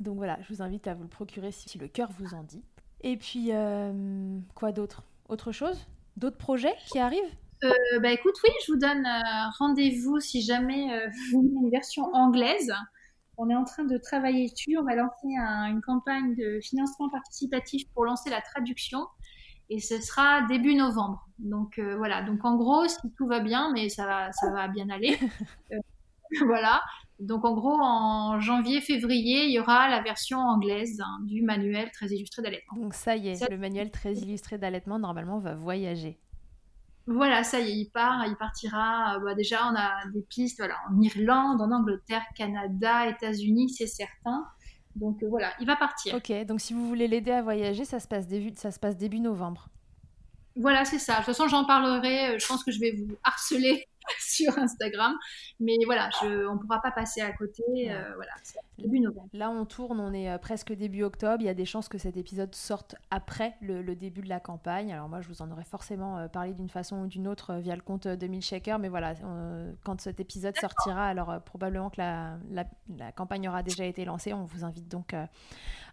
[0.00, 2.62] Donc voilà, je vous invite à vous le procurer si le cœur vous en dit.
[3.02, 3.50] Et puis,
[4.54, 5.02] quoi d'autre?
[5.28, 5.86] Autre chose?
[6.16, 7.20] D'autres projets qui arrivent?
[8.00, 9.06] Bah écoute, oui, je vous donne
[9.58, 12.72] rendez-vous si jamais vous voulez une version anglaise.
[13.38, 14.76] On est en train de travailler dessus.
[14.78, 19.06] On va lancer une campagne de financement participatif pour lancer la traduction
[19.70, 21.28] et ce sera début novembre.
[21.38, 24.68] Donc euh, voilà, donc en gros, si tout va bien, mais ça va, ça va
[24.68, 25.18] bien aller.
[25.72, 25.76] Euh,
[26.46, 26.82] voilà.
[27.20, 31.90] Donc en gros, en janvier, février, il y aura la version anglaise hein, du manuel
[31.92, 32.78] très illustré d'allaitement.
[32.78, 36.18] Donc ça y est, le manuel très illustré d'allaitement normalement va voyager.
[37.06, 39.18] Voilà, ça y est, il part, il partira.
[39.20, 44.46] Bah, déjà, on a des pistes, voilà, en Irlande, en Angleterre, Canada, États-Unis, c'est certain.
[44.96, 46.14] Donc euh, voilà, il va partir.
[46.14, 48.96] Ok, donc si vous voulez l'aider à voyager, ça se passe début, ça se passe
[48.96, 49.68] début novembre.
[50.56, 51.14] Voilà, c'est ça.
[51.14, 52.34] De toute façon, j'en parlerai.
[52.34, 53.88] Euh, je pense que je vais vous harceler
[54.20, 55.14] sur Instagram.
[55.60, 57.62] Mais voilà, je, on ne pourra pas passer à côté.
[57.90, 58.32] Euh, voilà,
[58.78, 59.28] début novembre.
[59.32, 61.38] Là, on tourne, on est euh, presque début octobre.
[61.40, 64.92] Il y a des chances que cet épisode sorte après le, début de la campagne.
[64.92, 67.76] Alors moi, je vous en aurais forcément euh, parlé d'une façon ou d'une autre via
[67.76, 68.78] le compte de Shaker.
[68.78, 69.14] Mais voilà,
[69.84, 74.32] quand cet épisode sortira, alors probablement que la, la, campagne aura déjà été lancée.
[74.32, 75.28] On vous invite donc à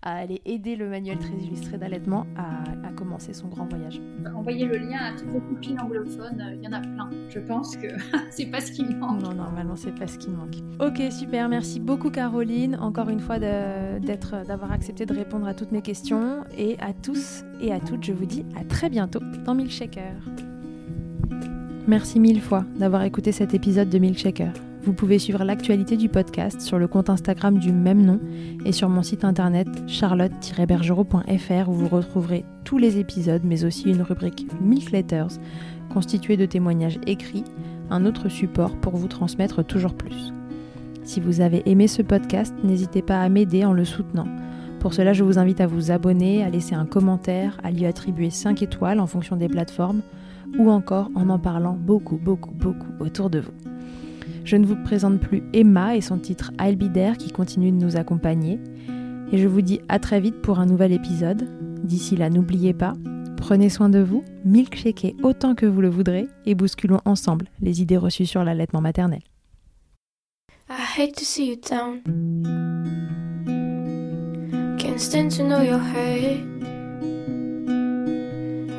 [0.02, 4.02] aller aider le manuel très illustré d'allaitement à, à, commencer son grand voyage.
[4.34, 6.54] Envoyez le lien à toutes vos copines anglophones.
[6.56, 7.10] Il y en a plein.
[7.30, 7.88] Je pense que
[8.32, 9.22] c'est pas ce qui manque.
[9.22, 10.56] Non, normalement, c'est pas ce qui manque.
[10.80, 11.50] Ok, super.
[11.50, 16.44] Merci beaucoup, Caroline, encore une fois d'avoir accepté de répondre à toutes mes questions.
[16.58, 20.14] Et à tous et à toutes, je vous dis à très bientôt dans Milkshaker.
[21.88, 24.54] Merci mille fois d'avoir écouté cet épisode de Milkshaker.
[24.84, 28.20] Vous pouvez suivre l'actualité du podcast sur le compte Instagram du même nom
[28.66, 34.02] et sur mon site internet charlotte-bergerot.fr où vous retrouverez tous les épisodes mais aussi une
[34.02, 35.40] rubrique Milk Letters
[35.94, 37.44] constituée de témoignages écrits
[37.90, 40.34] un autre support pour vous transmettre toujours plus.
[41.04, 44.28] Si vous avez aimé ce podcast, n'hésitez pas à m'aider en le soutenant.
[44.80, 48.30] Pour cela, je vous invite à vous abonner, à laisser un commentaire, à lui attribuer
[48.30, 50.02] 5 étoiles en fonction des plateformes,
[50.58, 53.52] ou encore en en parlant beaucoup, beaucoup, beaucoup autour de vous.
[54.46, 56.78] Je ne vous présente plus Emma et son titre I'll
[57.18, 58.60] qui continue de nous accompagner.
[59.32, 61.48] Et je vous dis à très vite pour un nouvel épisode.
[61.84, 62.94] D'ici là, n'oubliez pas,
[63.40, 67.98] Prenez soin de vous, milkshakez autant que vous le voudrez et bousculons ensemble les idées
[67.98, 69.22] reçues sur l'allaitement maternel.
[70.70, 72.02] I hate to see you down.
[74.78, 76.44] Can't stand to know your hurt.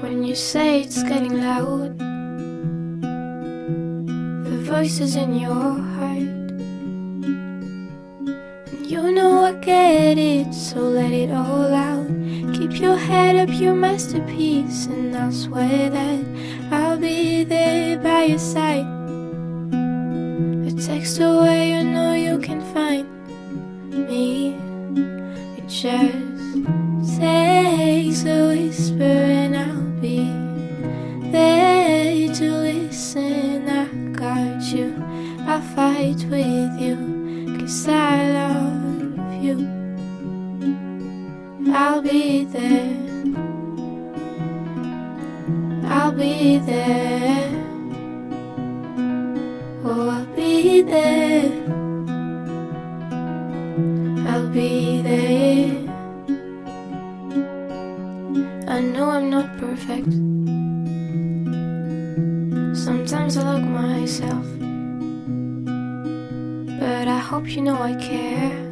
[0.02, 1.98] When you say it's getting loud,
[4.44, 6.09] the voices in your heart.
[8.90, 12.08] You know I get it, so let it all out.
[12.52, 16.24] Keep your head up, your masterpiece, and I'll swear that
[16.72, 18.84] I'll be there by your side.
[20.66, 23.06] A text away, you know you can find
[24.08, 24.56] me.
[25.56, 30.32] It just takes a whisper, and I'll be
[31.30, 33.68] there to listen.
[33.68, 33.86] I
[34.18, 34.92] got you,
[35.46, 38.69] I'll fight with you, cause I love
[39.42, 39.56] you.
[41.72, 42.96] I'll be there.
[45.84, 47.50] I'll be there.
[49.84, 51.50] Oh, I'll be there.
[54.28, 55.70] I'll be there.
[58.68, 60.12] I know I'm not perfect.
[62.76, 64.46] Sometimes I look myself.
[66.80, 68.69] But I hope you know I care.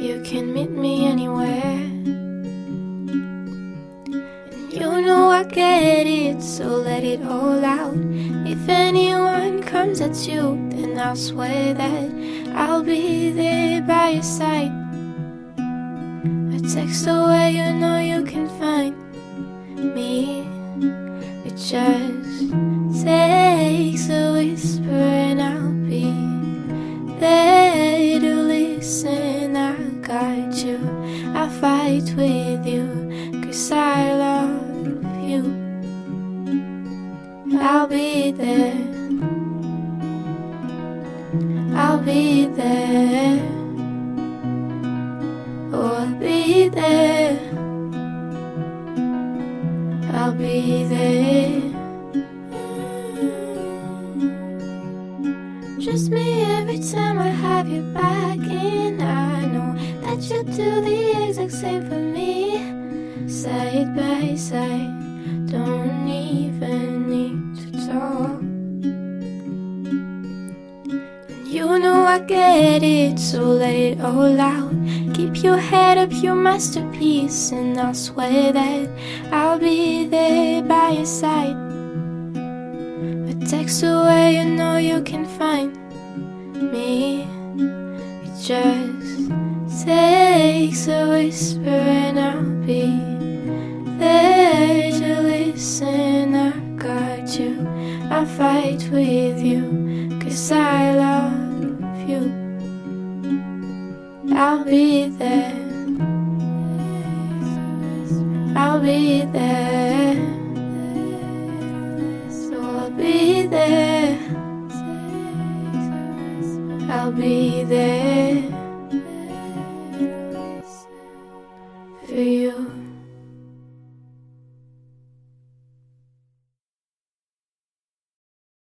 [0.00, 1.74] You can meet me anywhere.
[3.50, 7.96] And you know I get it, so let it all out.
[8.46, 12.10] If anyone comes at you, then I'll swear that
[12.54, 14.70] I'll be there by your side.
[15.58, 18.94] A text away, you know you can find
[19.94, 20.46] me.
[21.44, 21.97] It just